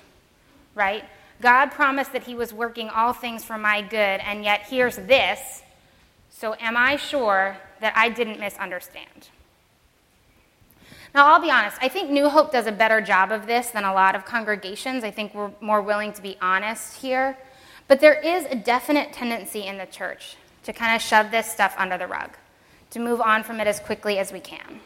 right? 0.76 1.04
God 1.42 1.72
promised 1.72 2.12
that 2.12 2.22
He 2.22 2.36
was 2.36 2.52
working 2.52 2.88
all 2.90 3.12
things 3.12 3.44
for 3.44 3.58
my 3.58 3.82
good, 3.82 4.20
and 4.20 4.44
yet 4.44 4.66
here's 4.68 4.96
this. 4.96 5.62
So, 6.30 6.54
am 6.60 6.76
I 6.76 6.94
sure 6.94 7.56
that 7.80 7.92
I 7.96 8.08
didn't 8.08 8.38
misunderstand? 8.38 9.30
Now, 11.14 11.32
I'll 11.32 11.40
be 11.40 11.50
honest, 11.50 11.76
I 11.80 11.88
think 11.88 12.10
New 12.10 12.28
Hope 12.28 12.52
does 12.52 12.66
a 12.66 12.72
better 12.72 13.00
job 13.00 13.32
of 13.32 13.46
this 13.46 13.70
than 13.70 13.84
a 13.84 13.92
lot 13.92 14.14
of 14.14 14.24
congregations. 14.24 15.02
I 15.02 15.10
think 15.10 15.34
we're 15.34 15.50
more 15.60 15.82
willing 15.82 16.12
to 16.12 16.22
be 16.22 16.36
honest 16.40 16.98
here. 16.98 17.36
But 17.88 18.00
there 18.00 18.14
is 18.14 18.44
a 18.44 18.54
definite 18.54 19.12
tendency 19.12 19.66
in 19.66 19.76
the 19.76 19.86
church 19.86 20.36
to 20.62 20.72
kind 20.72 20.94
of 20.94 21.02
shove 21.02 21.32
this 21.32 21.50
stuff 21.50 21.74
under 21.76 21.98
the 21.98 22.06
rug, 22.06 22.30
to 22.90 23.00
move 23.00 23.20
on 23.20 23.42
from 23.42 23.58
it 23.58 23.66
as 23.66 23.80
quickly 23.80 24.18
as 24.18 24.32
we 24.32 24.38
can. 24.38 24.80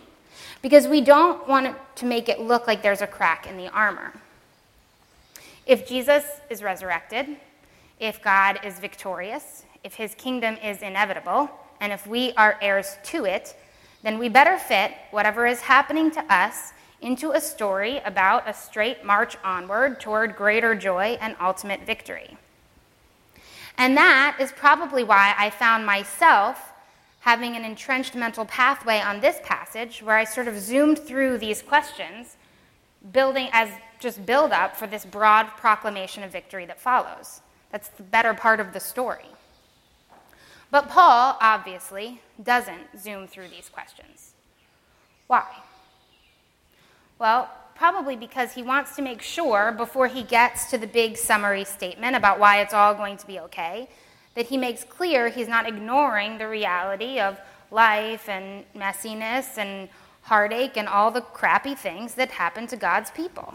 Because 0.62 0.88
we 0.88 1.02
don't 1.02 1.46
want 1.46 1.76
to 1.96 2.06
make 2.06 2.30
it 2.30 2.40
look 2.40 2.66
like 2.66 2.82
there's 2.82 3.02
a 3.02 3.06
crack 3.06 3.46
in 3.46 3.58
the 3.58 3.68
armor. 3.68 4.14
If 5.66 5.86
Jesus 5.86 6.24
is 6.48 6.62
resurrected, 6.62 7.36
if 8.00 8.22
God 8.22 8.60
is 8.64 8.78
victorious, 8.78 9.64
if 9.82 9.94
his 9.94 10.14
kingdom 10.14 10.56
is 10.64 10.80
inevitable, 10.80 11.50
and 11.80 11.92
if 11.92 12.06
we 12.06 12.32
are 12.32 12.58
heirs 12.62 12.96
to 13.04 13.26
it, 13.26 13.54
then 14.04 14.18
we 14.18 14.28
better 14.28 14.58
fit 14.58 14.92
whatever 15.10 15.46
is 15.46 15.62
happening 15.62 16.10
to 16.10 16.32
us 16.32 16.72
into 17.00 17.32
a 17.32 17.40
story 17.40 18.00
about 18.04 18.48
a 18.48 18.52
straight 18.52 19.04
march 19.04 19.36
onward 19.42 19.98
toward 19.98 20.36
greater 20.36 20.74
joy 20.74 21.16
and 21.20 21.34
ultimate 21.40 21.80
victory. 21.86 22.36
And 23.78 23.96
that 23.96 24.36
is 24.38 24.52
probably 24.52 25.02
why 25.04 25.34
I 25.36 25.50
found 25.50 25.86
myself 25.86 26.72
having 27.20 27.56
an 27.56 27.64
entrenched 27.64 28.14
mental 28.14 28.44
pathway 28.44 29.00
on 29.00 29.20
this 29.20 29.38
passage 29.42 30.02
where 30.02 30.16
I 30.16 30.24
sort 30.24 30.48
of 30.48 30.60
zoomed 30.60 30.98
through 30.98 31.38
these 31.38 31.62
questions, 31.62 32.36
building 33.12 33.48
as 33.52 33.70
just 34.00 34.26
build 34.26 34.52
up 34.52 34.76
for 34.76 34.86
this 34.86 35.06
broad 35.06 35.46
proclamation 35.56 36.22
of 36.22 36.30
victory 36.30 36.66
that 36.66 36.78
follows. 36.78 37.40
That's 37.72 37.88
the 37.88 38.02
better 38.02 38.34
part 38.34 38.60
of 38.60 38.74
the 38.74 38.80
story. 38.80 39.33
But 40.74 40.88
Paul, 40.88 41.36
obviously, 41.40 42.20
doesn't 42.42 42.98
zoom 42.98 43.28
through 43.28 43.46
these 43.46 43.68
questions. 43.68 44.32
Why? 45.28 45.46
Well, 47.16 47.48
probably 47.76 48.16
because 48.16 48.54
he 48.54 48.64
wants 48.64 48.96
to 48.96 49.02
make 49.02 49.22
sure 49.22 49.70
before 49.70 50.08
he 50.08 50.24
gets 50.24 50.68
to 50.72 50.76
the 50.76 50.88
big 50.88 51.16
summary 51.16 51.64
statement 51.64 52.16
about 52.16 52.40
why 52.40 52.60
it's 52.60 52.74
all 52.74 52.92
going 52.92 53.18
to 53.18 53.26
be 53.28 53.38
okay, 53.38 53.88
that 54.34 54.46
he 54.46 54.56
makes 54.56 54.82
clear 54.82 55.28
he's 55.28 55.46
not 55.46 55.68
ignoring 55.68 56.38
the 56.38 56.48
reality 56.48 57.20
of 57.20 57.38
life 57.70 58.28
and 58.28 58.64
messiness 58.74 59.56
and 59.56 59.88
heartache 60.22 60.76
and 60.76 60.88
all 60.88 61.12
the 61.12 61.20
crappy 61.20 61.76
things 61.76 62.16
that 62.16 62.32
happen 62.32 62.66
to 62.66 62.76
God's 62.76 63.12
people. 63.12 63.54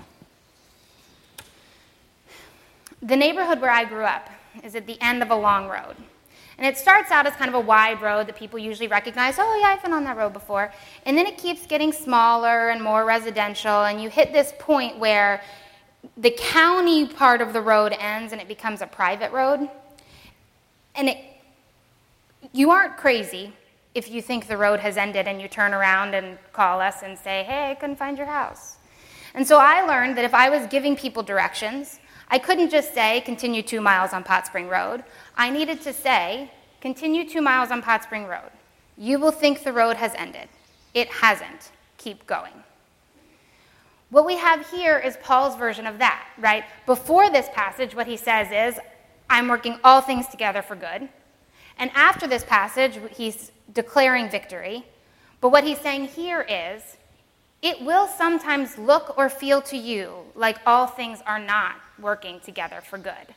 The 3.02 3.18
neighborhood 3.18 3.60
where 3.60 3.72
I 3.72 3.84
grew 3.84 4.06
up 4.06 4.30
is 4.64 4.74
at 4.74 4.88
the 4.88 4.98
end 5.02 5.22
of 5.22 5.30
a 5.30 5.36
long 5.36 5.68
road. 5.68 5.98
And 6.60 6.68
it 6.68 6.78
starts 6.78 7.10
out 7.10 7.26
as 7.26 7.34
kind 7.36 7.48
of 7.48 7.56
a 7.56 7.60
wide 7.62 8.02
road 8.02 8.28
that 8.28 8.36
people 8.36 8.60
usually 8.60 8.90
recognize. 8.90 9.36
Oh, 9.40 9.60
yeah, 9.62 9.68
I've 9.68 9.82
been 9.82 9.94
on 9.94 10.04
that 10.04 10.18
road 10.18 10.34
before. 10.34 10.74
And 11.06 11.18
then 11.18 11.26
it 11.26 11.38
keeps 11.38 11.66
getting 11.66 11.94
smaller 11.94 12.68
and 12.68 12.84
more 12.84 13.06
residential, 13.06 13.86
and 13.86 14.04
you 14.04 14.10
hit 14.10 14.34
this 14.34 14.54
point 14.60 15.00
where 15.00 15.42
the 16.18 16.32
county 16.32 17.08
part 17.08 17.40
of 17.40 17.54
the 17.54 17.62
road 17.62 17.96
ends 17.98 18.34
and 18.34 18.42
it 18.42 18.48
becomes 18.50 18.82
a 18.82 18.88
private 18.88 19.32
road. 19.32 19.70
And 20.96 21.08
it, 21.08 21.18
you 22.52 22.72
aren't 22.72 22.98
crazy 22.98 23.54
if 23.96 24.12
you 24.12 24.22
think 24.22 24.48
the 24.48 24.58
road 24.58 24.82
has 24.82 24.98
ended 24.98 25.28
and 25.28 25.42
you 25.42 25.48
turn 25.48 25.74
around 25.74 26.14
and 26.14 26.38
call 26.52 26.82
us 26.82 27.04
and 27.04 27.18
say, 27.18 27.44
hey, 27.44 27.72
I 27.72 27.76
couldn't 27.76 27.96
find 27.96 28.18
your 28.18 28.28
house. 28.28 28.78
And 29.34 29.48
so 29.48 29.58
I 29.58 29.86
learned 29.86 30.18
that 30.18 30.26
if 30.26 30.34
I 30.34 30.50
was 30.50 30.68
giving 30.68 30.98
people 30.98 31.24
directions, 31.24 32.00
I 32.32 32.38
couldn't 32.38 32.70
just 32.70 32.94
say, 32.94 33.22
continue 33.22 33.64
two 33.64 33.82
miles 33.82 34.14
on 34.14 34.24
Pot 34.24 34.46
Spring 34.46 34.68
Road. 34.68 35.04
I 35.40 35.50
needed 35.50 35.80
to 35.84 35.94
say, 35.94 36.52
continue 36.82 37.28
two 37.28 37.42
miles 37.42 37.72
on 37.72 37.82
Pot 37.82 38.04
Spring 38.04 38.26
Road. 38.26 38.52
You 38.98 39.20
will 39.20 39.32
think 39.32 39.64
the 39.64 39.72
road 39.72 39.96
has 39.96 40.14
ended. 40.16 40.50
It 40.94 41.08
hasn't. 41.08 41.72
Keep 41.98 42.28
going. 42.28 42.52
What 44.10 44.26
we 44.26 44.36
have 44.36 44.70
here 44.70 45.00
is 45.00 45.16
Paul's 45.24 45.56
version 45.56 45.88
of 45.88 45.98
that, 46.00 46.28
right? 46.40 46.66
Before 46.86 47.30
this 47.30 47.48
passage, 47.54 47.96
what 47.96 48.06
he 48.06 48.18
says 48.18 48.50
is, 48.52 48.82
I'm 49.30 49.48
working 49.48 49.80
all 49.82 50.02
things 50.02 50.28
together 50.28 50.62
for 50.62 50.76
good. 50.76 51.08
And 51.78 51.90
after 51.96 52.28
this 52.28 52.44
passage, 52.44 53.00
he's 53.16 53.54
declaring 53.74 54.30
victory. 54.30 54.84
But 55.40 55.54
what 55.54 55.64
he's 55.64 55.80
saying 55.80 56.10
here 56.10 56.42
is, 56.42 56.98
it 57.62 57.80
will 57.80 58.08
sometimes 58.08 58.78
look 58.78 59.18
or 59.18 59.30
feel 59.30 59.62
to 59.62 59.78
you 59.78 60.12
like 60.36 60.58
all 60.66 60.86
things 60.86 61.20
are 61.26 61.40
not 61.40 61.76
working 61.98 62.42
together 62.42 62.82
for 62.82 62.98
good. 62.98 63.36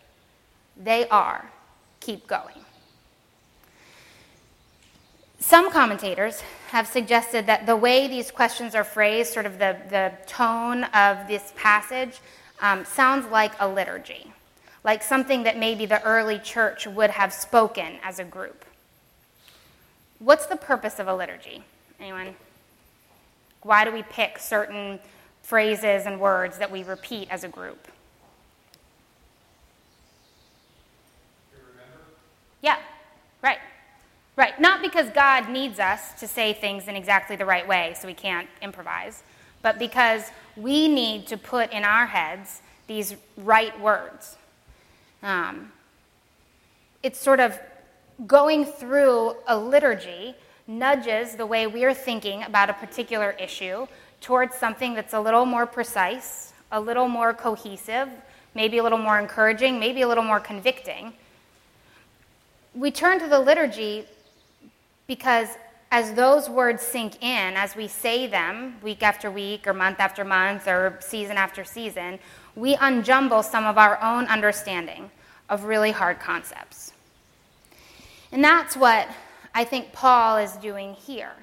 They 0.76 1.06
are. 1.09 1.49
Keep 2.02 2.26
going. 2.26 2.64
Some 5.38 5.71
commentators 5.71 6.40
have 6.71 6.88
suggested 6.88 7.47
that 7.47 7.64
the 7.64 7.76
way 7.76 8.09
these 8.09 8.32
questions 8.32 8.75
are 8.75 8.82
phrased, 8.82 9.32
sort 9.32 9.47
of 9.47 9.61
the, 9.61 9.76
the 9.88 10.12
tone 10.26 10.82
of 10.85 11.28
this 11.28 11.52
passage, 11.56 12.21
um, 12.61 12.85
sounds 12.85 13.30
like 13.30 13.52
a 13.61 13.68
liturgy, 13.68 14.32
like 14.82 15.00
something 15.04 15.44
that 15.44 15.56
maybe 15.56 15.87
the 15.87 16.02
early 16.02 16.40
church 16.40 16.88
would 16.88 17.11
have 17.11 17.32
spoken 17.32 17.99
as 18.02 18.18
a 18.18 18.25
group. 18.25 18.64
What's 20.18 20.47
the 20.47 20.56
purpose 20.56 20.99
of 20.99 21.06
a 21.06 21.14
liturgy? 21.14 21.62
Anyone? 22.00 22.35
Why 23.62 23.85
do 23.85 23.92
we 23.92 24.02
pick 24.02 24.40
certain 24.40 24.99
phrases 25.44 26.06
and 26.06 26.18
words 26.18 26.59
that 26.59 26.73
we 26.73 26.82
repeat 26.82 27.28
as 27.30 27.44
a 27.44 27.49
group? 27.49 27.87
Yeah, 32.62 32.78
right. 33.42 33.59
Right. 34.35 34.59
Not 34.59 34.81
because 34.81 35.11
God 35.11 35.50
needs 35.50 35.78
us 35.78 36.19
to 36.21 36.26
say 36.26 36.54
things 36.54 36.88
in 36.88 36.97
exactly 36.97 37.37
the 37.37 37.45
right 37.45 37.69
way 37.69 37.95
so 38.00 38.07
we 38.07 38.14
can't 38.14 38.49
improvise, 38.62 39.23
but 39.61 39.78
because 39.78 40.31
we 40.57 40.88
need 40.88 41.26
to 41.26 41.37
put 41.37 41.71
in 41.71 41.85
our 41.85 42.07
heads 42.07 42.62
these 42.87 43.14
right 43.37 43.78
words. 43.78 44.37
Um, 45.23 45.73
it's 47.02 47.19
sort 47.19 47.40
of 47.40 47.59
going 48.26 48.64
through 48.64 49.35
a 49.47 49.59
liturgy 49.59 50.35
nudges 50.66 51.37
the 51.37 51.47
way 51.47 51.66
we're 51.66 51.95
thinking 51.95 52.42
about 52.45 52.71
a 52.71 52.75
particular 52.75 53.33
issue 53.33 53.87
towards 54.21 54.54
something 54.54 54.95
that's 54.95 55.12
a 55.12 55.21
little 55.21 55.45
more 55.45 55.66
precise, 55.66 56.52
a 56.71 56.81
little 56.81 57.09
more 57.09 57.35
cohesive, 57.35 58.09
maybe 58.54 58.78
a 58.78 58.83
little 58.83 58.99
more 58.99 59.19
encouraging, 59.19 59.78
maybe 59.78 60.02
a 60.02 60.09
little 60.09 60.25
more 60.25 60.40
convicting. 60.40 61.12
We 62.75 62.91
turn 62.91 63.21
to 63.21 63.29
the 63.29 63.38
liturgy 63.38 64.07
because 65.07 65.49
as 65.91 66.14
those 66.14 66.49
words 66.49 66.83
sink 66.83 67.23
in, 67.23 67.55
as 67.55 67.76
we 67.76 67.87
say 67.87 68.26
them 68.26 68.76
week 68.83 69.02
after 69.02 69.31
week, 69.31 69.67
or 69.67 69.75
month 69.75 70.00
after 70.00 70.25
month, 70.25 70.67
or 70.67 70.99
season 71.00 71.37
after 71.37 71.64
season, 71.64 72.19
we 72.57 72.76
unjumble 72.76 73.45
some 73.45 73.67
of 73.67 73.76
our 73.76 74.02
own 74.02 74.26
understanding 74.26 75.11
of 75.50 75.64
really 75.64 75.91
hard 75.91 76.19
concepts. 76.19 76.95
And 78.33 78.43
that's 78.43 78.75
what 78.75 79.07
I 79.55 79.64
think 79.64 79.93
Paul 79.93 80.38
is 80.38 80.52
doing 80.52 80.95
here. 80.95 81.35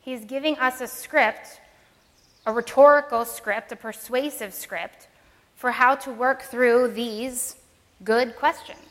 He's 0.00 0.24
giving 0.24 0.56
us 0.58 0.80
a 0.80 0.86
script, 0.86 1.60
a 2.46 2.52
rhetorical 2.52 3.24
script, 3.24 3.72
a 3.72 3.76
persuasive 3.76 4.54
script 4.54 5.08
for 5.56 5.72
how 5.72 5.96
to 5.96 6.12
work 6.12 6.42
through 6.42 6.92
these 6.92 7.56
good 8.04 8.36
questions. 8.36 8.89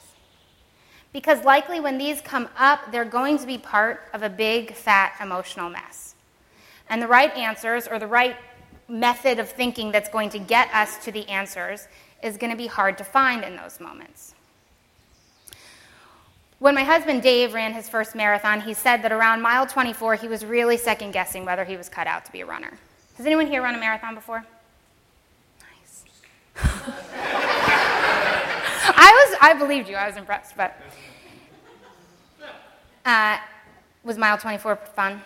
Because 1.12 1.44
likely 1.44 1.80
when 1.80 1.98
these 1.98 2.22
come 2.22 2.50
up, 2.58 2.92
they're 2.92 3.06
going 3.06 3.40
to 3.40 3.48
be 3.48 3.58
part 3.58 4.02
of 4.14 4.22
a 4.22 4.30
big, 4.30 4.74
fat 4.74 5.14
emotional 5.22 5.70
mess. 5.70 6.16
And 6.90 7.02
the 7.02 7.08
right 7.08 7.36
answers 7.36 7.88
or 7.88 8.00
the 8.00 8.08
right 8.08 8.36
method 8.88 9.40
of 9.40 9.50
thinking 9.50 9.92
that's 9.92 10.10
going 10.10 10.30
to 10.32 10.40
get 10.40 10.74
us 10.74 11.04
to 11.06 11.12
the 11.12 11.28
answers 11.30 11.88
is 12.24 12.38
going 12.38 12.52
to 12.52 12.58
be 12.58 12.68
hard 12.68 12.98
to 12.98 13.04
find 13.04 13.44
in 13.44 13.56
those 13.56 13.80
moments. 13.80 14.34
When 16.60 16.76
my 16.76 16.84
husband 16.84 17.22
Dave 17.22 17.54
ran 17.54 17.74
his 17.74 17.88
first 17.88 18.16
marathon, 18.16 18.62
he 18.62 18.74
said 18.74 19.02
that 19.04 19.14
around 19.14 19.42
mile 19.42 19.66
24, 19.66 20.16
he 20.16 20.28
was 20.28 20.44
really 20.44 20.76
second 20.76 21.12
guessing 21.12 21.46
whether 21.46 21.64
he 21.64 21.78
was 21.78 21.88
cut 21.88 22.06
out 22.06 22.26
to 22.26 22.32
be 22.32 22.42
a 22.42 22.46
runner. 22.46 22.78
Has 23.16 23.26
anyone 23.26 23.48
here 23.48 23.62
run 23.62 23.76
a 23.76 23.80
marathon 23.80 24.14
before? 24.14 24.46
I 28.96 29.28
was, 29.30 29.38
I 29.42 29.54
believed 29.54 29.90
you. 29.90 29.96
I 29.96 30.08
was 30.08 30.18
impressed, 30.18 30.56
but 30.56 30.76
uh, 33.06 33.38
was 34.04 34.18
mile 34.18 34.38
24 34.38 34.76
fun? 34.96 35.22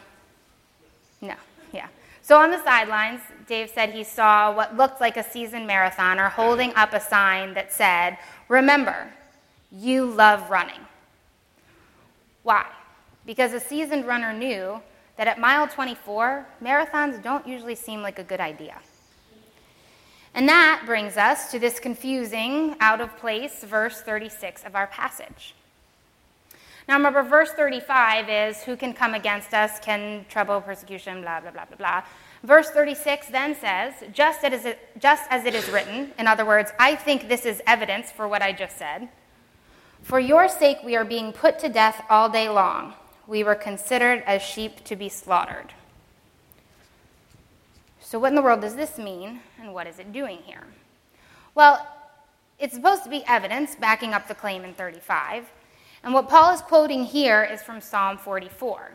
No. 1.22 1.36
Yeah. 1.72 1.88
So 2.22 2.40
on 2.40 2.52
the 2.52 2.64
sidelines, 2.64 3.22
Dave 3.48 3.70
said 3.70 3.90
he 3.90 4.04
saw 4.04 4.54
what 4.54 4.78
looked 4.78 5.02
like 5.02 5.18
a 5.18 5.24
seasoned 5.24 5.70
marathoner 5.70 6.30
holding 6.30 6.74
up 6.76 6.94
a 6.94 7.00
sign 7.00 7.54
that 7.54 7.74
said, 7.74 8.18
"Remember, 8.48 9.12
you 9.72 10.06
love 10.06 10.50
running." 10.50 10.80
Why? 12.44 12.66
Because 13.26 13.54
a 13.54 13.60
seasoned 13.60 14.06
runner 14.06 14.34
knew 14.34 14.82
that 15.18 15.28
at 15.28 15.40
mile 15.40 15.68
24, 15.68 16.46
marathons 16.62 17.22
don't 17.22 17.48
usually 17.48 17.76
seem 17.76 18.02
like 18.02 18.20
a 18.20 18.24
good 18.24 18.40
idea. 18.40 18.76
And 20.34 20.50
that 20.50 20.84
brings 20.86 21.16
us 21.16 21.52
to 21.52 21.60
this 21.60 21.80
confusing, 21.80 22.76
out 22.80 23.02
of 23.02 23.16
place 23.18 23.64
verse 23.64 24.02
36 24.02 24.64
of 24.64 24.76
our 24.76 24.88
passage. 24.88 25.54
Now 26.88 26.96
remember, 26.96 27.24
verse 27.24 27.52
35 27.52 28.30
is 28.30 28.64
who 28.64 28.76
can 28.76 28.94
come 28.94 29.14
against 29.14 29.54
us, 29.54 29.80
can 29.80 30.26
trouble, 30.28 30.60
persecution, 30.60 31.22
blah, 31.22 31.40
blah, 31.40 31.52
blah, 31.52 31.66
blah, 31.66 31.78
blah. 31.78 32.04
Verse 32.44 32.70
36 32.72 33.28
then 33.28 33.56
says, 33.56 33.94
just 34.12 34.44
as, 34.44 34.66
it, 34.66 34.80
just 35.00 35.24
as 35.30 35.46
it 35.46 35.56
is 35.56 35.70
written, 35.70 36.12
in 36.20 36.28
other 36.28 36.46
words, 36.46 36.72
I 36.78 36.96
think 36.96 37.30
this 37.30 37.46
is 37.46 37.62
evidence 37.66 38.12
for 38.12 38.28
what 38.28 38.42
I 38.42 38.52
just 38.52 38.78
said. 38.78 39.08
For 40.02 40.20
your 40.20 40.50
sake, 40.50 40.80
we 40.84 40.98
are 40.98 41.06
being 41.06 41.32
put 41.32 41.60
to 41.60 41.70
death 41.70 42.04
all 42.10 42.30
day 42.30 42.50
long. 42.50 42.94
We 43.28 43.46
were 43.46 43.56
considered 43.56 44.22
as 44.26 44.42
sheep 44.42 44.84
to 44.84 44.98
be 44.98 45.08
slaughtered. 45.08 45.74
So, 48.14 48.20
what 48.20 48.28
in 48.28 48.36
the 48.36 48.44
world 48.44 48.62
does 48.62 48.76
this 48.76 49.00
mean, 49.00 49.40
and 49.60 49.74
what 49.74 49.88
is 49.88 49.98
it 49.98 50.14
doing 50.14 50.38
here? 50.46 50.68
Well, 51.56 51.84
it's 52.60 52.76
supposed 52.76 53.04
to 53.06 53.10
be 53.10 53.24
evidence 53.26 53.74
backing 53.74 54.14
up 54.14 54.28
the 54.28 54.36
claim 54.36 54.64
in 54.64 54.76
35. 54.76 55.52
And 56.04 56.14
what 56.14 56.30
Paul 56.30 56.54
is 56.54 56.62
quoting 56.62 57.06
here 57.06 57.44
is 57.44 57.64
from 57.64 57.82
Psalm 57.82 58.20
44. 58.20 58.92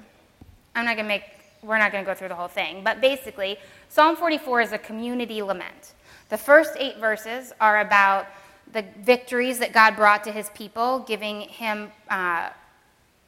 I'm 0.76 0.84
not 0.84 0.94
going 0.94 1.06
to 1.06 1.08
make, 1.08 1.24
we're 1.64 1.78
not 1.78 1.90
going 1.90 2.04
to 2.04 2.08
go 2.08 2.14
through 2.14 2.28
the 2.28 2.36
whole 2.36 2.46
thing, 2.46 2.84
but 2.84 3.00
basically, 3.00 3.58
Psalm 3.88 4.14
44 4.14 4.60
is 4.60 4.70
a 4.70 4.78
community 4.78 5.42
lament. 5.42 5.94
The 6.28 6.38
first 6.38 6.74
eight 6.78 6.98
verses 6.98 7.52
are 7.60 7.80
about 7.80 8.28
the 8.72 8.84
victories 9.00 9.58
that 9.58 9.72
God 9.72 9.96
brought 9.96 10.22
to 10.22 10.30
his 10.30 10.48
people, 10.50 11.00
giving 11.00 11.40
him 11.40 11.90
uh, 12.08 12.50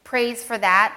praise 0.04 0.44
for 0.44 0.56
that, 0.56 0.97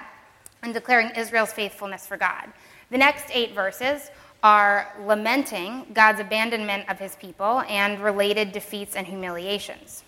and 0.62 0.72
declaring 0.72 1.10
Israel's 1.16 1.52
faithfulness 1.52 2.06
for 2.06 2.16
God. 2.16 2.46
The 2.92 2.98
next 2.98 3.24
eight 3.32 3.56
verses 3.56 4.12
are 4.44 4.92
lamenting 5.06 5.86
God's 5.94 6.20
abandonment 6.20 6.86
of 6.90 6.98
his 6.98 7.16
people 7.16 7.62
and 7.62 7.98
related 8.00 8.52
defeats 8.52 8.94
and 8.94 9.06
humiliations. 9.06 10.04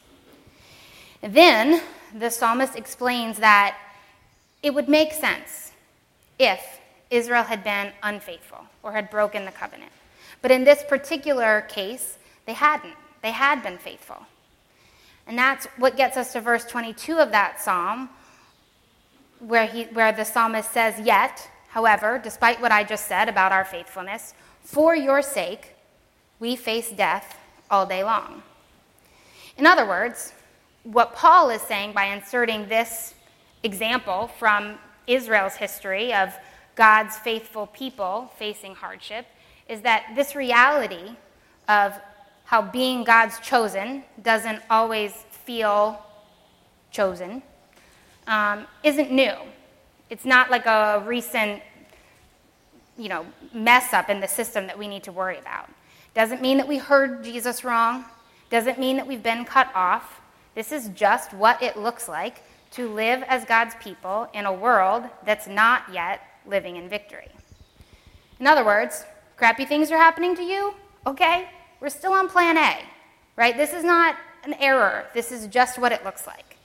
Then 1.22 1.80
the 2.14 2.30
psalmist 2.30 2.76
explains 2.76 3.38
that 3.38 3.78
it 4.62 4.74
would 4.74 4.90
make 4.90 5.14
sense 5.14 5.72
if 6.38 6.80
Israel 7.10 7.44
had 7.44 7.64
been 7.64 7.92
unfaithful 8.02 8.66
or 8.82 8.92
had 8.92 9.08
broken 9.10 9.46
the 9.46 9.52
covenant. 9.52 9.90
But 10.42 10.50
in 10.50 10.64
this 10.64 10.84
particular 10.86 11.62
case, 11.62 12.18
they 12.44 12.52
hadn't. 12.52 12.94
They 13.22 13.30
had 13.30 13.62
been 13.62 13.78
faithful. 13.78 14.26
And 15.26 15.38
that's 15.38 15.66
what 15.78 15.96
gets 15.96 16.18
us 16.18 16.34
to 16.34 16.42
verse 16.42 16.66
22 16.66 17.16
of 17.16 17.30
that 17.30 17.60
psalm, 17.60 18.10
where, 19.40 19.66
he, 19.66 19.84
where 19.84 20.12
the 20.12 20.24
psalmist 20.24 20.72
says, 20.72 21.00
Yet, 21.00 21.48
however, 21.76 22.18
despite 22.18 22.58
what 22.58 22.72
I 22.72 22.84
just 22.84 23.06
said 23.06 23.28
about 23.28 23.52
our 23.52 23.62
faithfulness, 23.62 24.32
for 24.62 24.96
your 24.96 25.20
sake, 25.20 25.74
we 26.40 26.56
face 26.56 26.90
death 26.90 27.36
all 27.70 27.84
day 27.84 28.02
long. 28.02 28.42
In 29.58 29.66
other 29.66 29.86
words, 29.86 30.32
what 30.84 31.14
Paul 31.14 31.50
is 31.50 31.60
saying 31.60 31.92
by 31.92 32.06
inserting 32.06 32.66
this 32.66 33.12
example 33.62 34.28
from 34.38 34.78
Israel's 35.06 35.56
history 35.56 36.14
of 36.14 36.32
God's 36.76 37.18
faithful 37.18 37.66
people 37.66 38.32
facing 38.38 38.74
hardship 38.74 39.26
is 39.68 39.82
that 39.82 40.12
this 40.14 40.34
reality 40.34 41.14
of 41.68 41.92
how 42.44 42.62
being 42.62 43.04
God's 43.04 43.38
chosen 43.40 44.02
doesn't 44.22 44.62
always 44.70 45.12
feel 45.44 46.02
chosen 46.90 47.42
um, 48.26 48.66
isn't 48.82 49.12
new. 49.12 49.34
It's 50.08 50.24
not 50.24 50.50
like 50.50 50.66
a 50.66 51.02
recent, 51.06 51.62
you 52.96 53.08
know, 53.08 53.26
mess 53.52 53.92
up 53.92 54.08
in 54.08 54.20
the 54.20 54.28
system 54.28 54.66
that 54.66 54.78
we 54.78 54.88
need 54.88 55.02
to 55.04 55.12
worry 55.12 55.38
about. 55.38 55.68
Doesn't 56.14 56.40
mean 56.40 56.56
that 56.58 56.68
we 56.68 56.78
heard 56.78 57.24
Jesus 57.24 57.64
wrong. 57.64 58.04
Doesn't 58.50 58.78
mean 58.78 58.96
that 58.96 59.06
we've 59.06 59.22
been 59.22 59.44
cut 59.44 59.68
off. 59.74 60.20
This 60.54 60.72
is 60.72 60.88
just 60.88 61.34
what 61.34 61.60
it 61.62 61.76
looks 61.76 62.08
like 62.08 62.42
to 62.72 62.88
live 62.88 63.22
as 63.28 63.44
God's 63.44 63.74
people 63.76 64.28
in 64.32 64.46
a 64.46 64.52
world 64.52 65.04
that's 65.24 65.46
not 65.46 65.82
yet 65.92 66.20
living 66.46 66.76
in 66.76 66.88
victory. 66.88 67.28
In 68.38 68.46
other 68.46 68.64
words, 68.64 69.04
crappy 69.36 69.64
things 69.64 69.90
are 69.90 69.96
happening 69.96 70.36
to 70.36 70.42
you? 70.42 70.74
Okay, 71.06 71.48
we're 71.80 71.88
still 71.88 72.12
on 72.12 72.28
plan 72.28 72.56
A, 72.56 72.78
right? 73.36 73.56
This 73.56 73.72
is 73.72 73.84
not 73.84 74.16
an 74.44 74.54
error, 74.54 75.06
this 75.14 75.32
is 75.32 75.46
just 75.48 75.78
what 75.78 75.92
it 75.92 76.04
looks 76.04 76.26
like. 76.26 76.56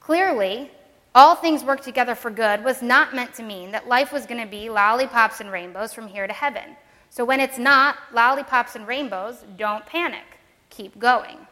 Clearly, 0.00 0.70
all 1.14 1.36
things 1.36 1.62
work 1.62 1.80
together 1.80 2.14
for 2.14 2.30
good 2.30 2.64
was 2.64 2.82
not 2.82 3.14
meant 3.14 3.34
to 3.34 3.42
mean 3.42 3.70
that 3.70 3.86
life 3.86 4.12
was 4.12 4.26
going 4.26 4.40
to 4.40 4.50
be 4.50 4.68
lollipops 4.68 5.40
and 5.40 5.52
rainbows 5.52 5.94
from 5.94 6.08
here 6.08 6.26
to 6.26 6.32
heaven. 6.32 6.76
So 7.08 7.24
when 7.24 7.38
it's 7.38 7.58
not 7.58 7.96
lollipops 8.12 8.74
and 8.74 8.86
rainbows, 8.86 9.44
don't 9.56 9.86
panic. 9.86 10.24
Keep 10.70 10.98
going. 10.98 11.46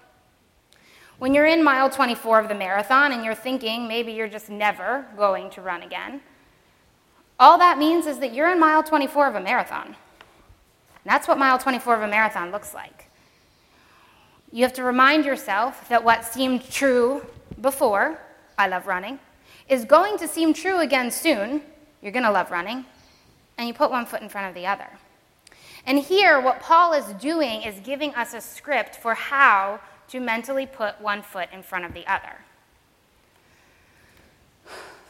When 1.18 1.34
you're 1.34 1.46
in 1.46 1.62
mile 1.62 1.88
24 1.88 2.40
of 2.40 2.48
the 2.48 2.54
marathon 2.56 3.12
and 3.12 3.24
you're 3.24 3.36
thinking 3.36 3.86
maybe 3.86 4.10
you're 4.10 4.26
just 4.26 4.50
never 4.50 5.06
going 5.16 5.50
to 5.50 5.60
run 5.60 5.82
again, 5.82 6.20
all 7.38 7.58
that 7.58 7.78
means 7.78 8.06
is 8.06 8.18
that 8.18 8.34
you're 8.34 8.50
in 8.50 8.58
mile 8.58 8.82
24 8.82 9.28
of 9.28 9.36
a 9.36 9.40
marathon. 9.40 9.86
And 9.86 9.96
that's 11.04 11.28
what 11.28 11.38
mile 11.38 11.58
24 11.58 11.94
of 11.94 12.02
a 12.02 12.08
marathon 12.08 12.50
looks 12.50 12.74
like. 12.74 13.08
You 14.50 14.64
have 14.64 14.72
to 14.74 14.82
remind 14.82 15.24
yourself 15.24 15.88
that 15.88 16.02
what 16.02 16.24
seemed 16.24 16.68
true 16.68 17.24
before, 17.60 18.18
I 18.58 18.66
love 18.66 18.88
running, 18.88 19.20
is 19.68 19.84
going 19.84 20.18
to 20.18 20.28
seem 20.28 20.52
true 20.52 20.80
again 20.80 21.10
soon. 21.10 21.62
You're 22.00 22.12
going 22.12 22.24
to 22.24 22.30
love 22.30 22.50
running. 22.50 22.84
And 23.58 23.68
you 23.68 23.74
put 23.74 23.90
one 23.90 24.06
foot 24.06 24.22
in 24.22 24.28
front 24.28 24.48
of 24.48 24.54
the 24.54 24.66
other. 24.66 24.88
And 25.86 25.98
here, 25.98 26.40
what 26.40 26.60
Paul 26.60 26.92
is 26.92 27.06
doing 27.14 27.62
is 27.62 27.80
giving 27.80 28.14
us 28.14 28.34
a 28.34 28.40
script 28.40 28.96
for 28.96 29.14
how 29.14 29.80
to 30.08 30.20
mentally 30.20 30.66
put 30.66 31.00
one 31.00 31.22
foot 31.22 31.48
in 31.52 31.62
front 31.62 31.84
of 31.84 31.92
the 31.92 32.06
other. 32.06 32.44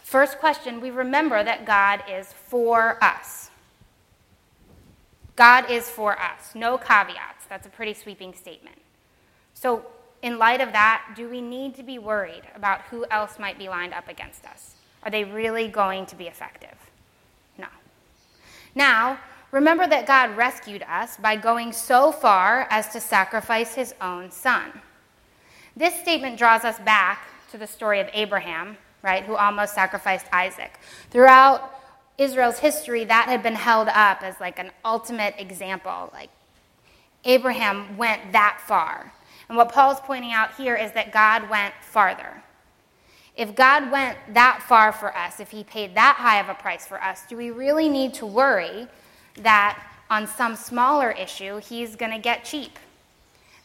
First 0.02 0.38
question 0.38 0.80
we 0.80 0.90
remember 0.90 1.42
that 1.42 1.64
God 1.64 2.02
is 2.10 2.32
for 2.32 3.02
us. 3.02 3.50
God 5.36 5.70
is 5.70 5.88
for 5.88 6.20
us. 6.20 6.54
No 6.54 6.76
caveats. 6.76 7.46
That's 7.48 7.66
a 7.66 7.70
pretty 7.70 7.94
sweeping 7.94 8.34
statement. 8.34 8.76
So, 9.54 9.86
in 10.22 10.38
light 10.38 10.60
of 10.60 10.72
that, 10.72 11.12
do 11.16 11.28
we 11.28 11.40
need 11.40 11.74
to 11.74 11.82
be 11.82 11.98
worried 11.98 12.42
about 12.54 12.82
who 12.82 13.04
else 13.10 13.38
might 13.38 13.58
be 13.58 13.68
lined 13.68 13.92
up 13.92 14.08
against 14.08 14.46
us? 14.46 14.76
Are 15.02 15.10
they 15.10 15.24
really 15.24 15.66
going 15.66 16.06
to 16.06 16.16
be 16.16 16.28
effective? 16.28 16.76
No. 17.58 17.66
Now, 18.74 19.18
remember 19.50 19.86
that 19.88 20.06
God 20.06 20.36
rescued 20.36 20.84
us 20.88 21.16
by 21.16 21.34
going 21.34 21.72
so 21.72 22.12
far 22.12 22.68
as 22.70 22.88
to 22.90 23.00
sacrifice 23.00 23.74
his 23.74 23.94
own 24.00 24.30
son. 24.30 24.80
This 25.76 25.98
statement 26.00 26.38
draws 26.38 26.64
us 26.64 26.78
back 26.80 27.26
to 27.50 27.58
the 27.58 27.66
story 27.66 27.98
of 27.98 28.08
Abraham, 28.12 28.76
right, 29.02 29.24
who 29.24 29.34
almost 29.34 29.74
sacrificed 29.74 30.26
Isaac. 30.32 30.78
Throughout 31.10 31.74
Israel's 32.16 32.58
history, 32.58 33.04
that 33.04 33.26
had 33.26 33.42
been 33.42 33.54
held 33.54 33.88
up 33.88 34.22
as 34.22 34.38
like 34.38 34.58
an 34.60 34.70
ultimate 34.84 35.34
example. 35.38 36.10
Like 36.12 36.30
Abraham 37.24 37.96
went 37.96 38.32
that 38.32 38.60
far. 38.66 39.12
And 39.52 39.58
what 39.58 39.70
Paul's 39.70 40.00
pointing 40.00 40.32
out 40.32 40.54
here 40.54 40.76
is 40.76 40.92
that 40.92 41.12
God 41.12 41.50
went 41.50 41.74
farther. 41.82 42.42
If 43.36 43.54
God 43.54 43.92
went 43.92 44.16
that 44.32 44.64
far 44.66 44.92
for 44.92 45.14
us, 45.14 45.40
if 45.40 45.50
he 45.50 45.62
paid 45.62 45.94
that 45.94 46.16
high 46.16 46.40
of 46.40 46.48
a 46.48 46.54
price 46.54 46.86
for 46.86 46.98
us, 47.02 47.26
do 47.28 47.36
we 47.36 47.50
really 47.50 47.86
need 47.90 48.14
to 48.14 48.24
worry 48.24 48.88
that 49.36 49.78
on 50.08 50.26
some 50.26 50.56
smaller 50.56 51.10
issue 51.10 51.58
he's 51.58 51.96
going 51.96 52.12
to 52.12 52.18
get 52.18 52.46
cheap? 52.46 52.78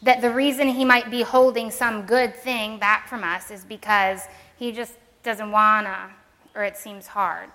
That 0.01 0.19
the 0.19 0.29
reason 0.29 0.67
he 0.67 0.83
might 0.83 1.09
be 1.09 1.21
holding 1.21 1.71
some 1.71 2.01
good 2.05 2.35
thing 2.35 2.79
back 2.79 3.07
from 3.07 3.23
us 3.23 3.49
is 3.49 3.63
because 3.63 4.23
he 4.57 4.73
just 4.73 4.91
doesn't 5.23 5.51
wanna, 5.51 6.09
or 6.53 6.65
it 6.65 6.75
seems 6.75 7.07
hard. 7.07 7.49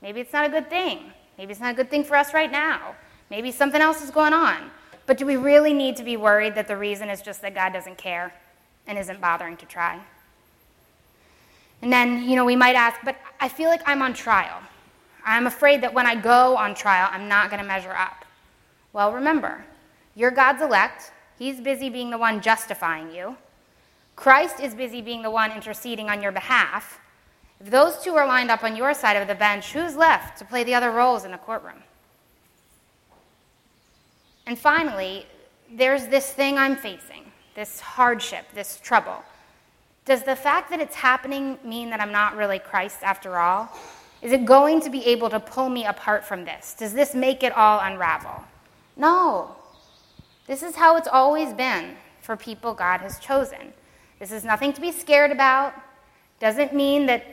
Maybe 0.00 0.20
it's 0.20 0.32
not 0.32 0.46
a 0.46 0.48
good 0.48 0.70
thing. 0.70 1.12
Maybe 1.36 1.52
it's 1.52 1.60
not 1.60 1.72
a 1.72 1.76
good 1.76 1.90
thing 1.90 2.04
for 2.04 2.16
us 2.16 2.32
right 2.32 2.50
now. 2.50 2.96
Maybe 3.28 3.52
something 3.52 3.82
else 3.82 4.00
is 4.00 4.10
going 4.10 4.32
on. 4.32 4.70
But 5.06 5.18
do 5.18 5.26
we 5.26 5.36
really 5.36 5.72
need 5.72 5.96
to 5.96 6.04
be 6.04 6.16
worried 6.16 6.54
that 6.54 6.68
the 6.68 6.76
reason 6.76 7.08
is 7.08 7.22
just 7.22 7.42
that 7.42 7.54
God 7.54 7.72
doesn't 7.72 7.98
care 7.98 8.32
and 8.86 8.98
isn't 8.98 9.20
bothering 9.20 9.56
to 9.58 9.66
try? 9.66 10.00
And 11.82 11.92
then, 11.92 12.22
you 12.28 12.36
know, 12.36 12.44
we 12.44 12.54
might 12.54 12.76
ask, 12.76 13.00
but 13.04 13.16
I 13.40 13.48
feel 13.48 13.68
like 13.68 13.82
I'm 13.86 14.02
on 14.02 14.14
trial. 14.14 14.60
I'm 15.24 15.46
afraid 15.46 15.82
that 15.82 15.92
when 15.92 16.06
I 16.06 16.14
go 16.14 16.56
on 16.56 16.74
trial, 16.74 17.08
I'm 17.10 17.28
not 17.28 17.50
going 17.50 17.60
to 17.60 17.66
measure 17.66 17.92
up. 17.92 18.24
Well, 18.92 19.12
remember, 19.12 19.64
you're 20.14 20.30
God's 20.30 20.62
elect. 20.62 21.12
He's 21.38 21.60
busy 21.60 21.88
being 21.88 22.10
the 22.10 22.18
one 22.18 22.40
justifying 22.40 23.12
you. 23.12 23.36
Christ 24.14 24.60
is 24.60 24.74
busy 24.74 25.00
being 25.00 25.22
the 25.22 25.30
one 25.30 25.50
interceding 25.50 26.08
on 26.08 26.22
your 26.22 26.32
behalf. 26.32 27.00
If 27.60 27.70
those 27.70 27.98
two 28.02 28.14
are 28.14 28.26
lined 28.26 28.50
up 28.50 28.62
on 28.62 28.76
your 28.76 28.94
side 28.94 29.16
of 29.16 29.26
the 29.26 29.34
bench, 29.34 29.72
who's 29.72 29.96
left 29.96 30.38
to 30.38 30.44
play 30.44 30.64
the 30.64 30.74
other 30.74 30.90
roles 30.90 31.24
in 31.24 31.30
the 31.30 31.38
courtroom? 31.38 31.82
And 34.46 34.58
finally, 34.58 35.26
there's 35.70 36.06
this 36.06 36.32
thing 36.32 36.58
I'm 36.58 36.76
facing, 36.76 37.30
this 37.54 37.80
hardship, 37.80 38.46
this 38.54 38.80
trouble. 38.82 39.22
Does 40.04 40.22
the 40.24 40.34
fact 40.34 40.70
that 40.70 40.80
it's 40.80 40.96
happening 40.96 41.58
mean 41.64 41.90
that 41.90 42.00
I'm 42.00 42.12
not 42.12 42.36
really 42.36 42.58
Christ 42.58 42.98
after 43.02 43.38
all? 43.38 43.68
Is 44.20 44.32
it 44.32 44.44
going 44.44 44.80
to 44.82 44.90
be 44.90 45.04
able 45.06 45.30
to 45.30 45.40
pull 45.40 45.68
me 45.68 45.84
apart 45.84 46.24
from 46.24 46.44
this? 46.44 46.74
Does 46.78 46.92
this 46.92 47.14
make 47.14 47.42
it 47.42 47.52
all 47.52 47.80
unravel? 47.80 48.44
No. 48.96 49.56
This 50.46 50.62
is 50.62 50.76
how 50.76 50.96
it's 50.96 51.08
always 51.08 51.52
been 51.52 51.96
for 52.20 52.36
people 52.36 52.74
God 52.74 53.00
has 53.00 53.18
chosen. 53.18 53.72
This 54.18 54.32
is 54.32 54.44
nothing 54.44 54.72
to 54.72 54.80
be 54.80 54.92
scared 54.92 55.30
about. 55.30 55.74
Doesn't 56.40 56.74
mean 56.74 57.06
that 57.06 57.24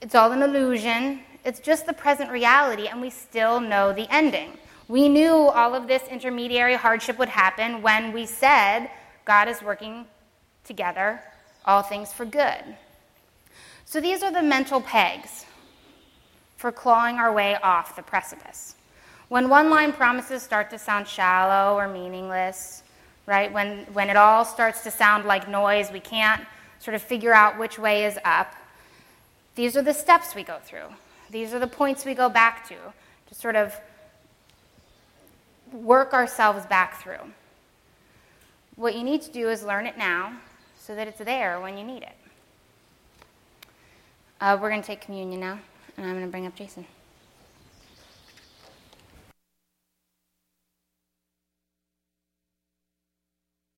it's 0.00 0.14
all 0.14 0.32
an 0.32 0.42
illusion. 0.42 1.20
It's 1.44 1.60
just 1.60 1.86
the 1.86 1.92
present 1.92 2.30
reality, 2.30 2.86
and 2.86 3.00
we 3.00 3.10
still 3.10 3.60
know 3.60 3.92
the 3.92 4.06
ending. 4.12 4.58
We 4.92 5.08
knew 5.08 5.32
all 5.32 5.74
of 5.74 5.86
this 5.88 6.06
intermediary 6.08 6.74
hardship 6.74 7.18
would 7.18 7.30
happen 7.30 7.80
when 7.80 8.12
we 8.12 8.26
said 8.26 8.90
God 9.24 9.48
is 9.48 9.62
working 9.62 10.04
together, 10.64 11.22
all 11.64 11.80
things 11.80 12.12
for 12.12 12.26
good. 12.26 12.62
So 13.86 14.02
these 14.02 14.22
are 14.22 14.30
the 14.30 14.42
mental 14.42 14.82
pegs 14.82 15.46
for 16.58 16.70
clawing 16.70 17.16
our 17.16 17.32
way 17.32 17.56
off 17.62 17.96
the 17.96 18.02
precipice. 18.02 18.74
When 19.30 19.48
one 19.48 19.70
line 19.70 19.94
promises 19.94 20.42
start 20.42 20.68
to 20.68 20.78
sound 20.78 21.08
shallow 21.08 21.74
or 21.74 21.88
meaningless, 21.88 22.82
right? 23.24 23.50
When, 23.50 23.86
when 23.94 24.10
it 24.10 24.16
all 24.16 24.44
starts 24.44 24.82
to 24.82 24.90
sound 24.90 25.24
like 25.24 25.48
noise, 25.48 25.90
we 25.90 26.00
can't 26.00 26.44
sort 26.80 26.94
of 26.94 27.00
figure 27.00 27.32
out 27.32 27.58
which 27.58 27.78
way 27.78 28.04
is 28.04 28.18
up. 28.26 28.52
These 29.54 29.74
are 29.74 29.82
the 29.82 29.94
steps 29.94 30.34
we 30.34 30.42
go 30.42 30.58
through. 30.62 30.88
These 31.30 31.54
are 31.54 31.58
the 31.58 31.66
points 31.66 32.04
we 32.04 32.12
go 32.12 32.28
back 32.28 32.68
to 32.68 32.74
to 33.28 33.34
sort 33.34 33.56
of 33.56 33.74
work 35.72 36.12
ourselves 36.12 36.66
back 36.66 37.00
through. 37.00 37.32
What 38.76 38.94
you 38.94 39.02
need 39.04 39.22
to 39.22 39.30
do 39.30 39.48
is 39.48 39.62
learn 39.62 39.86
it 39.86 39.98
now 39.98 40.38
so 40.78 40.94
that 40.94 41.06
it's 41.08 41.18
there 41.18 41.60
when 41.60 41.76
you 41.76 41.84
need 41.84 42.02
it. 42.02 42.16
Uh, 44.40 44.58
we're 44.60 44.70
going 44.70 44.80
to 44.80 44.86
take 44.86 45.00
communion 45.00 45.40
now, 45.40 45.58
and 45.96 46.06
I'm 46.06 46.12
going 46.12 46.24
to 46.24 46.30
bring 46.30 46.46
up 46.46 46.54
Jason. 46.56 46.84